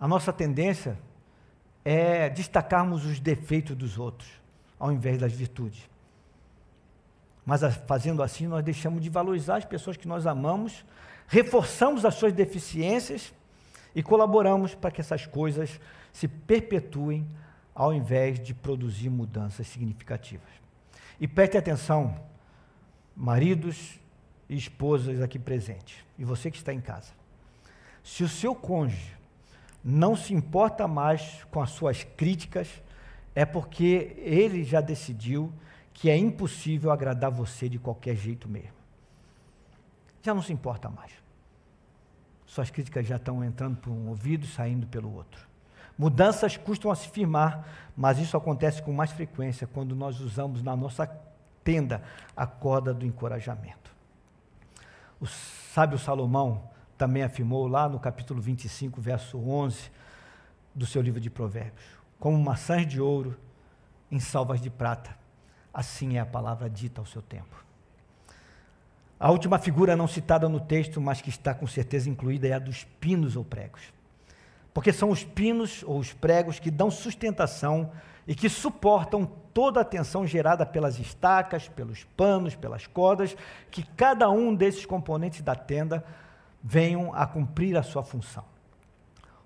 A 0.00 0.08
nossa 0.08 0.32
tendência 0.32 0.98
é 1.84 2.30
destacarmos 2.30 3.04
os 3.04 3.20
defeitos 3.20 3.76
dos 3.76 3.98
outros, 3.98 4.30
ao 4.78 4.90
invés 4.90 5.18
das 5.18 5.32
virtudes. 5.32 5.88
Mas 7.46 7.62
fazendo 7.86 8.24
assim, 8.24 8.48
nós 8.48 8.64
deixamos 8.64 9.00
de 9.00 9.08
valorizar 9.08 9.58
as 9.58 9.64
pessoas 9.64 9.96
que 9.96 10.08
nós 10.08 10.26
amamos, 10.26 10.84
reforçamos 11.28 12.04
as 12.04 12.16
suas 12.16 12.32
deficiências 12.32 13.32
e 13.94 14.02
colaboramos 14.02 14.74
para 14.74 14.90
que 14.90 15.00
essas 15.00 15.24
coisas 15.24 15.80
se 16.12 16.26
perpetuem, 16.26 17.24
ao 17.72 17.94
invés 17.94 18.42
de 18.42 18.52
produzir 18.52 19.08
mudanças 19.10 19.68
significativas. 19.68 20.48
E 21.20 21.28
preste 21.28 21.56
atenção, 21.56 22.18
maridos 23.14 24.00
e 24.48 24.56
esposas 24.56 25.22
aqui 25.22 25.38
presentes, 25.38 26.04
e 26.18 26.24
você 26.24 26.50
que 26.50 26.56
está 26.56 26.72
em 26.72 26.80
casa. 26.80 27.12
Se 28.02 28.24
o 28.24 28.28
seu 28.28 28.54
cônjuge 28.54 29.14
não 29.84 30.16
se 30.16 30.34
importa 30.34 30.88
mais 30.88 31.44
com 31.50 31.60
as 31.60 31.70
suas 31.70 32.02
críticas, 32.02 32.68
é 33.34 33.44
porque 33.44 34.16
ele 34.18 34.64
já 34.64 34.80
decidiu 34.80 35.52
que 35.96 36.10
é 36.10 36.16
impossível 36.16 36.92
agradar 36.92 37.30
você 37.30 37.70
de 37.70 37.78
qualquer 37.78 38.14
jeito 38.14 38.46
mesmo. 38.46 38.76
Já 40.22 40.34
não 40.34 40.42
se 40.42 40.52
importa 40.52 40.90
mais. 40.90 41.10
Suas 42.44 42.68
críticas 42.68 43.06
já 43.06 43.16
estão 43.16 43.42
entrando 43.42 43.78
por 43.78 43.90
um 43.90 44.08
ouvido 44.08 44.44
e 44.44 44.46
saindo 44.46 44.86
pelo 44.86 45.10
outro. 45.10 45.48
Mudanças 45.96 46.58
custam 46.58 46.90
a 46.90 46.94
se 46.94 47.08
firmar, 47.08 47.66
mas 47.96 48.18
isso 48.18 48.36
acontece 48.36 48.82
com 48.82 48.92
mais 48.92 49.10
frequência 49.10 49.66
quando 49.66 49.96
nós 49.96 50.20
usamos 50.20 50.62
na 50.62 50.76
nossa 50.76 51.06
tenda 51.64 52.02
a 52.36 52.46
corda 52.46 52.92
do 52.92 53.06
encorajamento. 53.06 53.90
O 55.18 55.26
sábio 55.26 55.98
Salomão 55.98 56.68
também 56.98 57.22
afirmou 57.22 57.66
lá 57.66 57.88
no 57.88 57.98
capítulo 57.98 58.38
25, 58.38 59.00
verso 59.00 59.38
11 59.38 59.90
do 60.74 60.84
seu 60.84 61.00
livro 61.00 61.20
de 61.20 61.30
Provérbios: 61.30 61.86
Como 62.20 62.38
maçãs 62.38 62.86
de 62.86 63.00
ouro 63.00 63.34
em 64.10 64.20
salvas 64.20 64.60
de 64.60 64.68
prata, 64.68 65.16
assim 65.76 66.16
é 66.16 66.20
a 66.20 66.26
palavra 66.26 66.68
dita 66.70 67.00
ao 67.00 67.06
seu 67.06 67.22
tempo. 67.22 67.64
A 69.18 69.30
última 69.30 69.58
figura 69.58 69.96
não 69.96 70.08
citada 70.08 70.48
no 70.48 70.60
texto, 70.60 71.00
mas 71.00 71.20
que 71.20 71.30
está 71.30 71.54
com 71.54 71.66
certeza 71.66 72.08
incluída, 72.08 72.48
é 72.48 72.52
a 72.52 72.58
dos 72.58 72.84
pinos 73.00 73.36
ou 73.36 73.44
pregos 73.44 73.96
porque 74.76 74.92
são 74.92 75.08
os 75.08 75.24
pinos 75.24 75.82
ou 75.86 75.98
os 75.98 76.12
pregos 76.12 76.58
que 76.58 76.70
dão 76.70 76.90
sustentação 76.90 77.90
e 78.26 78.34
que 78.34 78.46
suportam 78.46 79.24
toda 79.54 79.80
a 79.80 79.84
tensão 79.84 80.26
gerada 80.26 80.66
pelas 80.66 80.98
estacas, 80.98 81.66
pelos 81.66 82.04
panos, 82.14 82.54
pelas 82.54 82.86
cordas, 82.86 83.34
que 83.70 83.82
cada 83.82 84.28
um 84.28 84.54
desses 84.54 84.84
componentes 84.84 85.40
da 85.40 85.54
tenda 85.54 86.04
venham 86.62 87.10
a 87.14 87.26
cumprir 87.26 87.74
a 87.74 87.82
sua 87.82 88.04
função. 88.04 88.44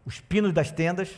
Os 0.05 0.19
pinos 0.19 0.53
das 0.53 0.73
tendas 0.73 1.15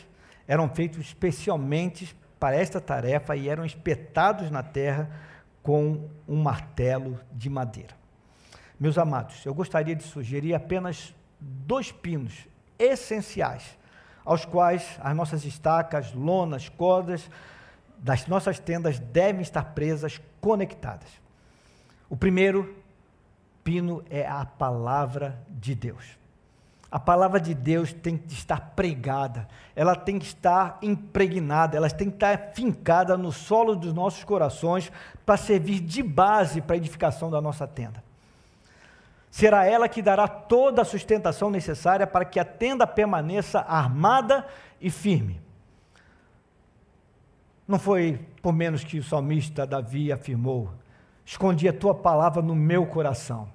eram 0.47 0.69
feitos 0.69 0.99
especialmente 0.99 2.15
para 2.43 2.57
esta 2.57 2.81
tarefa 2.81 3.37
e 3.37 3.47
eram 3.47 3.63
espetados 3.63 4.51
na 4.51 4.61
terra 4.61 5.09
com 5.61 6.09
um 6.27 6.43
martelo 6.43 7.17
de 7.31 7.49
madeira. 7.49 7.95
Meus 8.77 8.97
amados, 8.97 9.45
eu 9.45 9.53
gostaria 9.53 9.95
de 9.95 10.03
sugerir 10.03 10.53
apenas 10.53 11.15
dois 11.39 11.89
pinos 11.89 12.45
essenciais 12.77 13.77
aos 14.25 14.43
quais 14.43 14.99
as 14.99 15.15
nossas 15.15 15.45
estacas, 15.45 16.13
lonas, 16.13 16.67
cordas 16.67 17.31
das 17.97 18.27
nossas 18.27 18.59
tendas 18.59 18.99
devem 18.99 19.41
estar 19.41 19.63
presas, 19.73 20.19
conectadas. 20.41 21.21
O 22.09 22.17
primeiro 22.17 22.75
pino 23.63 24.03
é 24.09 24.27
a 24.27 24.45
palavra 24.45 25.41
de 25.47 25.73
Deus. 25.73 26.19
A 26.93 26.99
palavra 26.99 27.39
de 27.39 27.55
Deus 27.55 27.91
tem 27.91 28.15
que 28.15 28.33
estar 28.33 28.73
pregada, 28.75 29.47
ela 29.75 29.95
tem 29.95 30.19
que 30.19 30.25
estar 30.25 30.77
impregnada, 30.79 31.75
ela 31.75 31.89
tem 31.89 32.07
que 32.07 32.17
estar 32.17 32.51
fincada 32.53 33.17
no 33.17 33.31
solo 33.31 33.75
dos 33.75 33.91
nossos 33.91 34.23
corações 34.23 34.91
para 35.25 35.35
servir 35.35 35.79
de 35.79 36.03
base 36.03 36.61
para 36.61 36.75
a 36.75 36.77
edificação 36.77 37.31
da 37.31 37.41
nossa 37.41 37.65
tenda. 37.65 38.03
Será 39.31 39.65
ela 39.65 39.89
que 39.89 40.03
dará 40.03 40.27
toda 40.27 40.83
a 40.83 40.85
sustentação 40.85 41.49
necessária 41.49 42.05
para 42.05 42.25
que 42.25 42.39
a 42.39 42.45
tenda 42.45 42.85
permaneça 42.85 43.61
armada 43.61 44.45
e 44.79 44.91
firme. 44.91 45.41
Não 47.67 47.79
foi 47.79 48.19
por 48.39 48.53
menos 48.53 48.83
que 48.83 48.99
o 48.99 49.03
salmista 49.03 49.65
Davi 49.65 50.11
afirmou: 50.11 50.69
Escondi 51.25 51.67
a 51.67 51.73
tua 51.73 51.95
palavra 51.95 52.43
no 52.43 52.55
meu 52.55 52.85
coração, 52.85 53.49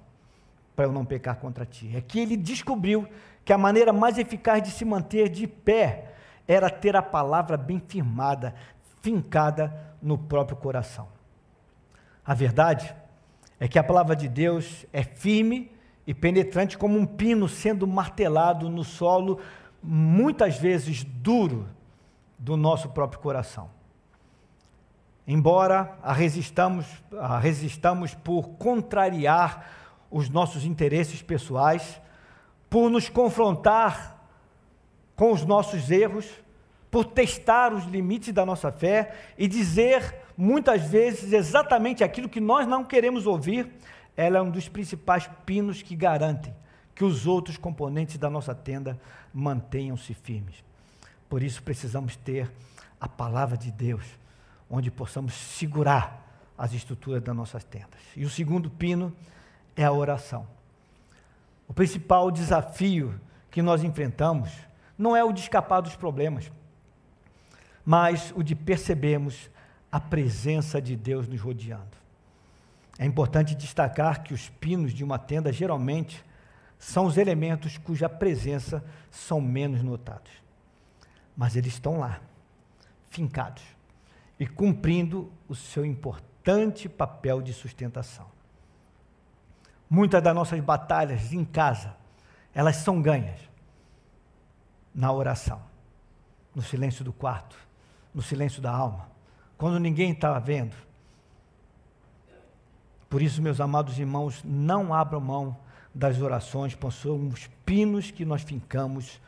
para 0.79 0.87
eu 0.87 0.93
não 0.93 1.03
pecar 1.03 1.35
contra 1.35 1.65
ti. 1.65 1.91
É 1.93 1.99
que 1.99 2.17
ele 2.17 2.37
descobriu 2.37 3.05
que 3.43 3.51
a 3.51 3.57
maneira 3.57 3.91
mais 3.91 4.17
eficaz 4.17 4.63
de 4.63 4.71
se 4.71 4.85
manter 4.85 5.27
de 5.27 5.45
pé 5.45 6.13
era 6.47 6.69
ter 6.69 6.95
a 6.95 7.01
palavra 7.01 7.57
bem 7.57 7.83
firmada, 7.85 8.55
fincada 9.01 9.93
no 10.01 10.17
próprio 10.17 10.55
coração. 10.55 11.09
A 12.25 12.33
verdade 12.33 12.95
é 13.59 13.67
que 13.67 13.77
a 13.77 13.83
palavra 13.83 14.15
de 14.15 14.29
Deus 14.29 14.85
é 14.93 15.03
firme 15.03 15.69
e 16.07 16.13
penetrante 16.13 16.77
como 16.77 16.97
um 16.97 17.05
pino 17.05 17.49
sendo 17.49 17.85
martelado 17.85 18.69
no 18.69 18.85
solo, 18.85 19.41
muitas 19.83 20.57
vezes 20.57 21.03
duro, 21.03 21.67
do 22.37 22.55
nosso 22.55 22.87
próprio 22.91 23.19
coração. 23.19 23.69
embora 25.27 25.99
a 26.01 26.13
resistamos, 26.13 26.85
a 27.19 27.37
resistamos 27.37 28.13
por 28.13 28.51
contrariar 28.51 29.79
os 30.09 30.29
nossos 30.29 30.65
interesses 30.65 31.21
pessoais, 31.21 31.99
por 32.69 32.89
nos 32.89 33.09
confrontar 33.09 34.17
com 35.15 35.31
os 35.31 35.45
nossos 35.45 35.91
erros, 35.91 36.27
por 36.89 37.05
testar 37.05 37.73
os 37.73 37.85
limites 37.85 38.33
da 38.33 38.45
nossa 38.45 38.71
fé 38.71 39.15
e 39.37 39.47
dizer 39.47 40.15
muitas 40.37 40.83
vezes 40.83 41.33
exatamente 41.33 42.03
aquilo 42.03 42.29
que 42.29 42.39
nós 42.39 42.65
não 42.65 42.83
queremos 42.83 43.27
ouvir, 43.27 43.71
ela 44.15 44.37
é 44.37 44.41
um 44.41 44.49
dos 44.49 44.67
principais 44.67 45.29
pinos 45.45 45.81
que 45.81 45.95
garantem 45.95 46.53
que 46.95 47.03
os 47.03 47.27
outros 47.27 47.57
componentes 47.57 48.17
da 48.17 48.29
nossa 48.29 48.53
tenda 48.53 48.99
mantenham-se 49.33 50.13
firmes. 50.13 50.63
Por 51.29 51.43
isso 51.43 51.61
precisamos 51.63 52.15
ter 52.15 52.51
a 52.99 53.07
palavra 53.07 53.55
de 53.55 53.71
Deus, 53.71 54.03
onde 54.69 54.91
possamos 54.91 55.33
segurar 55.33 56.27
as 56.57 56.73
estruturas 56.73 57.21
das 57.21 57.35
nossas 57.35 57.63
tendas. 57.63 58.01
E 58.17 58.25
o 58.25 58.29
segundo 58.29 58.69
pino 58.69 59.15
é 59.75 59.83
a 59.83 59.91
oração. 59.91 60.47
O 61.67 61.73
principal 61.73 62.31
desafio 62.31 63.19
que 63.51 63.61
nós 63.61 63.83
enfrentamos 63.83 64.51
não 64.97 65.15
é 65.15 65.23
o 65.23 65.31
de 65.31 65.41
escapar 65.41 65.81
dos 65.81 65.95
problemas, 65.95 66.51
mas 67.85 68.33
o 68.35 68.43
de 68.43 68.55
percebermos 68.55 69.49
a 69.91 69.99
presença 69.99 70.81
de 70.81 70.95
Deus 70.95 71.27
nos 71.27 71.41
rodeando. 71.41 71.97
É 72.97 73.05
importante 73.05 73.55
destacar 73.55 74.23
que 74.23 74.33
os 74.33 74.49
pinos 74.49 74.93
de 74.93 75.03
uma 75.03 75.17
tenda 75.17 75.53
geralmente 75.53 76.23
são 76.77 77.05
os 77.05 77.17
elementos 77.17 77.77
cuja 77.77 78.09
presença 78.09 78.83
são 79.09 79.39
menos 79.39 79.81
notados. 79.81 80.31
Mas 81.35 81.55
eles 81.55 81.73
estão 81.73 81.99
lá, 81.99 82.19
fincados 83.09 83.63
e 84.39 84.45
cumprindo 84.45 85.31
o 85.47 85.55
seu 85.55 85.85
importante 85.85 86.89
papel 86.89 87.41
de 87.41 87.53
sustentação. 87.53 88.27
Muitas 89.89 90.21
das 90.21 90.35
nossas 90.35 90.59
batalhas 90.59 91.33
em 91.33 91.43
casa, 91.43 91.95
elas 92.53 92.77
são 92.77 93.01
ganhas 93.01 93.39
na 94.93 95.11
oração, 95.11 95.61
no 96.53 96.61
silêncio 96.61 97.03
do 97.03 97.11
quarto, 97.11 97.57
no 98.13 98.21
silêncio 98.21 98.61
da 98.61 98.71
alma, 98.71 99.09
quando 99.57 99.79
ninguém 99.79 100.11
está 100.11 100.37
vendo, 100.39 100.75
por 103.09 103.21
isso, 103.23 103.41
meus 103.41 103.59
amados 103.59 103.97
irmãos, 103.97 104.43
não 104.45 104.93
abram 104.93 105.19
mão 105.19 105.57
das 105.93 106.21
orações, 106.21 106.75
pois 106.75 106.93
somos 106.93 107.49
pinos 107.65 108.11
que 108.11 108.23
nós 108.23 108.43
fincamos 108.43 109.19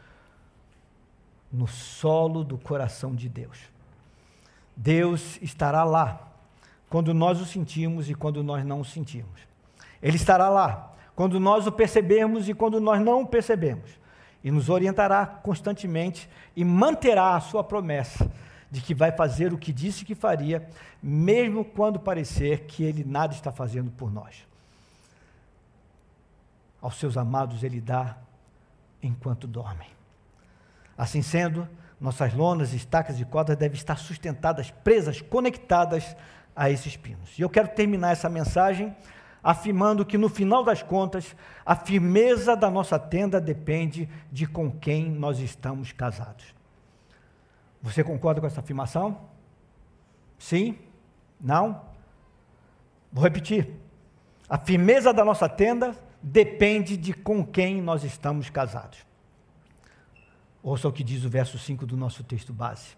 no 1.51 1.67
solo 1.67 2.43
do 2.43 2.57
coração 2.57 3.15
de 3.15 3.27
Deus. 3.27 3.57
Deus 4.77 5.39
estará 5.41 5.83
lá 5.83 6.31
quando 6.89 7.13
nós 7.13 7.41
o 7.41 7.45
sentimos 7.45 8.09
e 8.09 8.13
quando 8.13 8.43
nós 8.43 8.63
não 8.63 8.81
o 8.81 8.85
sentimos. 8.85 9.50
Ele 10.01 10.15
estará 10.15 10.49
lá 10.49 10.93
quando 11.15 11.39
nós 11.39 11.67
o 11.67 11.71
percebemos 11.71 12.49
e 12.49 12.53
quando 12.53 12.79
nós 12.79 12.99
não 13.01 13.21
o 13.21 13.27
percebemos. 13.27 13.99
E 14.43 14.49
nos 14.49 14.69
orientará 14.69 15.25
constantemente 15.25 16.29
e 16.55 16.65
manterá 16.65 17.35
a 17.35 17.39
sua 17.39 17.63
promessa 17.63 18.31
de 18.71 18.81
que 18.81 18.95
vai 18.95 19.11
fazer 19.11 19.53
o 19.53 19.57
que 19.57 19.73
disse 19.73 20.05
que 20.05 20.15
faria, 20.15 20.67
mesmo 21.03 21.63
quando 21.65 21.99
parecer 21.99 22.61
que 22.61 22.83
ele 22.83 23.03
nada 23.03 23.33
está 23.33 23.51
fazendo 23.51 23.91
por 23.91 24.11
nós. 24.11 24.47
Aos 26.81 26.95
seus 26.95 27.17
amados 27.17 27.63
ele 27.63 27.81
dá 27.81 28.17
enquanto 29.03 29.45
dormem. 29.45 29.89
Assim 30.97 31.21
sendo, 31.21 31.67
nossas 31.99 32.33
lonas, 32.33 32.73
estacas 32.73 33.19
e 33.19 33.25
cordas 33.25 33.57
devem 33.57 33.77
estar 33.77 33.97
sustentadas, 33.97 34.71
presas, 34.71 35.21
conectadas 35.21 36.15
a 36.55 36.69
esses 36.69 36.97
pinos. 36.97 37.37
E 37.37 37.41
eu 37.41 37.49
quero 37.49 37.67
terminar 37.67 38.11
essa 38.11 38.29
mensagem 38.29 38.95
afirmando 39.43 40.05
que 40.05 40.17
no 40.17 40.29
final 40.29 40.63
das 40.63 40.83
contas, 40.83 41.35
a 41.65 41.75
firmeza 41.75 42.55
da 42.55 42.69
nossa 42.69 42.99
tenda 42.99 43.41
depende 43.41 44.07
de 44.31 44.45
com 44.45 44.71
quem 44.71 45.09
nós 45.09 45.39
estamos 45.39 45.91
casados. 45.91 46.53
Você 47.81 48.03
concorda 48.03 48.39
com 48.39 48.47
essa 48.47 48.59
afirmação? 48.59 49.19
Sim? 50.37 50.77
Não? 51.39 51.81
Vou 53.11 53.23
repetir. 53.23 53.73
A 54.47 54.57
firmeza 54.57 55.11
da 55.11 55.25
nossa 55.25 55.49
tenda 55.49 55.95
depende 56.21 56.95
de 56.95 57.13
com 57.13 57.43
quem 57.45 57.81
nós 57.81 58.03
estamos 58.03 58.49
casados. 58.49 59.05
Ouça 60.61 60.87
o 60.87 60.93
que 60.93 61.03
diz 61.03 61.23
o 61.25 61.29
verso 61.29 61.57
5 61.57 61.85
do 61.87 61.97
nosso 61.97 62.23
texto 62.23 62.53
base. 62.53 62.95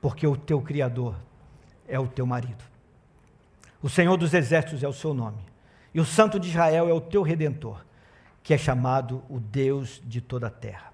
Porque 0.00 0.26
o 0.26 0.36
teu 0.36 0.62
Criador 0.62 1.16
é 1.88 1.98
o 1.98 2.06
teu 2.06 2.24
marido. 2.24 2.62
O 3.82 3.88
Senhor 3.88 4.16
dos 4.16 4.32
Exércitos 4.34 4.82
é 4.82 4.88
o 4.88 4.92
seu 4.92 5.12
nome. 5.12 5.38
E 5.96 6.00
o 6.00 6.04
Santo 6.04 6.38
de 6.38 6.50
Israel 6.50 6.88
é 6.88 6.92
o 6.92 7.00
teu 7.00 7.22
redentor, 7.22 7.82
que 8.42 8.52
é 8.52 8.58
chamado 8.58 9.24
o 9.28 9.40
Deus 9.40 10.00
de 10.04 10.20
toda 10.20 10.46
a 10.46 10.50
terra. 10.50 10.92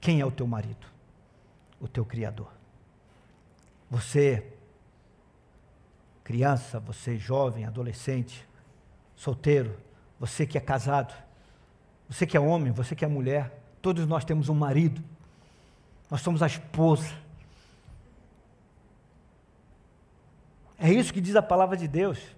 Quem 0.00 0.20
é 0.20 0.26
o 0.26 0.30
teu 0.30 0.46
marido? 0.46 0.86
o 1.80 1.88
teu 1.88 2.04
Criador. 2.04 2.50
Você, 3.90 4.52
criança, 6.24 6.80
você 6.80 7.16
jovem, 7.16 7.64
adolescente, 7.64 8.46
solteiro, 9.14 9.78
você 10.18 10.46
que 10.46 10.58
é 10.58 10.60
casado, 10.60 11.14
você 12.08 12.26
que 12.26 12.36
é 12.36 12.40
homem, 12.40 12.72
você 12.72 12.94
que 12.94 13.04
é 13.04 13.08
mulher, 13.08 13.62
todos 13.80 14.06
nós 14.06 14.24
temos 14.24 14.48
um 14.48 14.54
marido, 14.54 15.02
nós 16.10 16.20
somos 16.20 16.42
a 16.42 16.46
esposa. 16.46 17.14
É 20.78 20.92
isso 20.92 21.12
que 21.12 21.20
diz 21.20 21.36
a 21.36 21.42
palavra 21.42 21.76
de 21.76 21.86
Deus. 21.86 22.35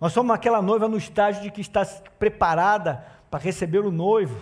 Nós 0.00 0.12
somos 0.12 0.34
aquela 0.34 0.62
noiva 0.62 0.88
no 0.88 0.96
estágio 0.96 1.42
de 1.42 1.50
que 1.50 1.60
está 1.60 1.84
preparada 2.18 3.04
para 3.30 3.40
receber 3.40 3.80
o 3.80 3.90
noivo. 3.90 4.40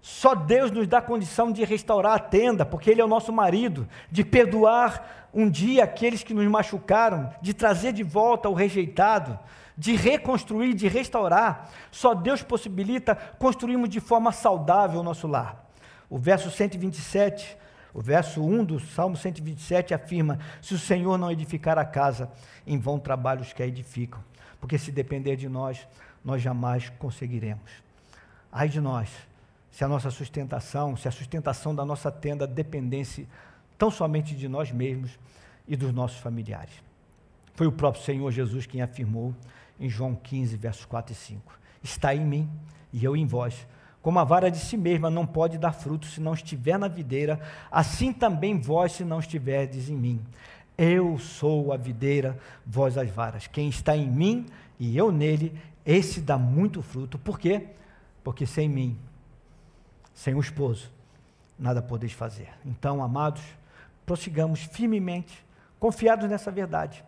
Só 0.00 0.34
Deus 0.34 0.72
nos 0.72 0.88
dá 0.88 1.00
condição 1.00 1.52
de 1.52 1.64
restaurar 1.64 2.14
a 2.14 2.18
tenda, 2.18 2.66
porque 2.66 2.90
Ele 2.90 3.00
é 3.00 3.04
o 3.04 3.08
nosso 3.08 3.32
marido, 3.32 3.88
de 4.10 4.24
perdoar 4.24 5.28
um 5.32 5.48
dia 5.48 5.84
aqueles 5.84 6.24
que 6.24 6.34
nos 6.34 6.46
machucaram, 6.48 7.32
de 7.40 7.54
trazer 7.54 7.92
de 7.92 8.02
volta 8.02 8.48
o 8.48 8.54
rejeitado, 8.54 9.38
de 9.78 9.94
reconstruir, 9.94 10.74
de 10.74 10.88
restaurar. 10.88 11.70
Só 11.92 12.14
Deus 12.14 12.42
possibilita 12.42 13.14
construirmos 13.14 13.88
de 13.88 14.00
forma 14.00 14.32
saudável 14.32 15.00
o 15.00 15.04
nosso 15.04 15.28
lar. 15.28 15.64
O 16.10 16.18
verso 16.18 16.50
127, 16.50 17.56
o 17.94 18.02
verso 18.02 18.44
1 18.44 18.64
do 18.64 18.80
Salmo 18.80 19.16
127 19.16 19.94
afirma: 19.94 20.38
Se 20.60 20.74
o 20.74 20.78
Senhor 20.78 21.16
não 21.16 21.30
edificar 21.30 21.78
a 21.78 21.84
casa, 21.84 22.30
em 22.66 22.76
vão 22.76 22.98
trabalhos 22.98 23.52
que 23.52 23.62
a 23.62 23.66
edificam, 23.66 24.22
porque 24.62 24.78
se 24.78 24.92
depender 24.92 25.34
de 25.34 25.48
nós, 25.48 25.84
nós 26.24 26.40
jamais 26.40 26.88
conseguiremos. 26.88 27.68
Ai 28.52 28.68
de 28.68 28.80
nós 28.80 29.10
se 29.72 29.82
a 29.82 29.88
nossa 29.88 30.08
sustentação, 30.08 30.96
se 30.96 31.08
a 31.08 31.10
sustentação 31.10 31.74
da 31.74 31.84
nossa 31.84 32.12
tenda 32.12 32.46
dependesse 32.46 33.26
tão 33.76 33.90
somente 33.90 34.36
de 34.36 34.46
nós 34.46 34.70
mesmos 34.70 35.18
e 35.66 35.74
dos 35.74 35.92
nossos 35.92 36.18
familiares. 36.18 36.72
Foi 37.56 37.66
o 37.66 37.72
próprio 37.72 38.04
Senhor 38.04 38.30
Jesus 38.30 38.64
quem 38.64 38.80
afirmou 38.82 39.34
em 39.80 39.88
João 39.88 40.14
15, 40.14 40.56
versos 40.56 40.84
4 40.84 41.12
e 41.12 41.16
5: 41.16 41.58
Está 41.82 42.14
em 42.14 42.24
mim 42.24 42.48
e 42.92 43.04
eu 43.04 43.16
em 43.16 43.26
vós. 43.26 43.66
Como 44.00 44.20
a 44.20 44.24
vara 44.24 44.48
de 44.48 44.58
si 44.58 44.76
mesma 44.76 45.10
não 45.10 45.26
pode 45.26 45.58
dar 45.58 45.72
fruto 45.72 46.06
se 46.06 46.20
não 46.20 46.34
estiver 46.34 46.78
na 46.78 46.86
videira, 46.86 47.40
assim 47.68 48.12
também 48.12 48.60
vós 48.60 48.92
se 48.92 49.04
não 49.04 49.18
estiverdes 49.18 49.88
em 49.88 49.96
mim. 49.96 50.22
Eu 50.76 51.18
sou 51.18 51.72
a 51.72 51.76
videira, 51.76 52.38
vós 52.64 52.96
as 52.96 53.10
varas. 53.10 53.46
Quem 53.46 53.68
está 53.68 53.96
em 53.96 54.10
mim 54.10 54.46
e 54.78 54.96
eu 54.96 55.12
nele, 55.12 55.56
esse 55.84 56.20
dá 56.20 56.38
muito 56.38 56.82
fruto. 56.82 57.18
Por 57.18 57.38
quê? 57.38 57.68
Porque 58.24 58.46
sem 58.46 58.68
mim 58.68 58.98
sem 60.14 60.34
o 60.34 60.40
esposo, 60.40 60.90
nada 61.58 61.82
podeis 61.82 62.12
fazer. 62.12 62.48
Então, 62.64 63.02
amados, 63.02 63.42
prossigamos 64.04 64.60
firmemente, 64.60 65.44
confiados 65.78 66.28
nessa 66.28 66.50
verdade, 66.50 67.04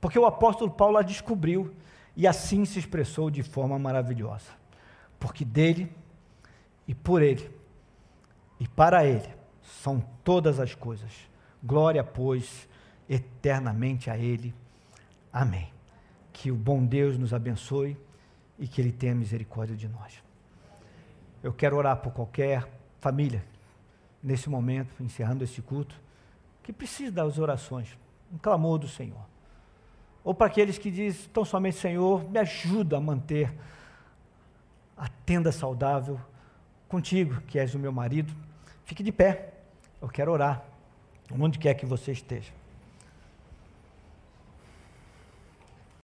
porque 0.00 0.18
o 0.18 0.26
apóstolo 0.26 0.70
Paulo 0.70 0.96
a 0.96 1.02
descobriu 1.02 1.74
e 2.16 2.26
assim 2.26 2.64
se 2.64 2.78
expressou 2.78 3.30
de 3.30 3.42
forma 3.42 3.78
maravilhosa. 3.78 4.50
Porque 5.18 5.44
dele 5.44 5.92
e 6.86 6.94
por 6.94 7.22
ele 7.22 7.50
e 8.60 8.68
para 8.68 9.04
ele 9.04 9.28
são 9.82 10.00
todas 10.22 10.60
as 10.60 10.74
coisas. 10.74 11.10
Glória, 11.62 12.04
pois, 12.04 12.68
eternamente 13.08 14.10
a 14.10 14.16
ele. 14.16 14.54
Amém. 15.32 15.72
Que 16.32 16.50
o 16.50 16.56
bom 16.56 16.84
Deus 16.84 17.16
nos 17.16 17.32
abençoe 17.32 17.96
e 18.58 18.66
que 18.66 18.80
ele 18.80 18.92
tenha 18.92 19.14
misericórdia 19.14 19.76
de 19.76 19.88
nós. 19.88 20.22
Eu 21.42 21.52
quero 21.52 21.76
orar 21.76 21.96
por 21.98 22.12
qualquer 22.12 22.68
família, 23.00 23.44
nesse 24.22 24.48
momento, 24.48 25.02
encerrando 25.02 25.44
esse 25.44 25.62
culto, 25.62 26.00
que 26.62 26.72
precisa 26.72 27.12
das 27.12 27.38
orações, 27.38 27.96
um 28.32 28.38
clamor 28.38 28.78
do 28.78 28.88
Senhor. 28.88 29.24
Ou 30.24 30.34
para 30.34 30.48
aqueles 30.48 30.76
que 30.76 30.90
dizem 30.90 31.28
tão 31.32 31.44
somente, 31.44 31.76
Senhor, 31.76 32.28
me 32.28 32.38
ajuda 32.38 32.96
a 32.96 33.00
manter 33.00 33.52
a 34.96 35.08
tenda 35.08 35.52
saudável 35.52 36.20
contigo, 36.88 37.40
que 37.42 37.58
és 37.58 37.74
o 37.74 37.78
meu 37.78 37.92
marido. 37.92 38.34
Fique 38.84 39.04
de 39.04 39.12
pé, 39.12 39.54
eu 40.00 40.08
quero 40.08 40.32
orar. 40.32 40.64
onde 41.30 41.58
quer 41.58 41.74
que 41.74 41.86
você 41.86 42.10
esteja. 42.12 42.52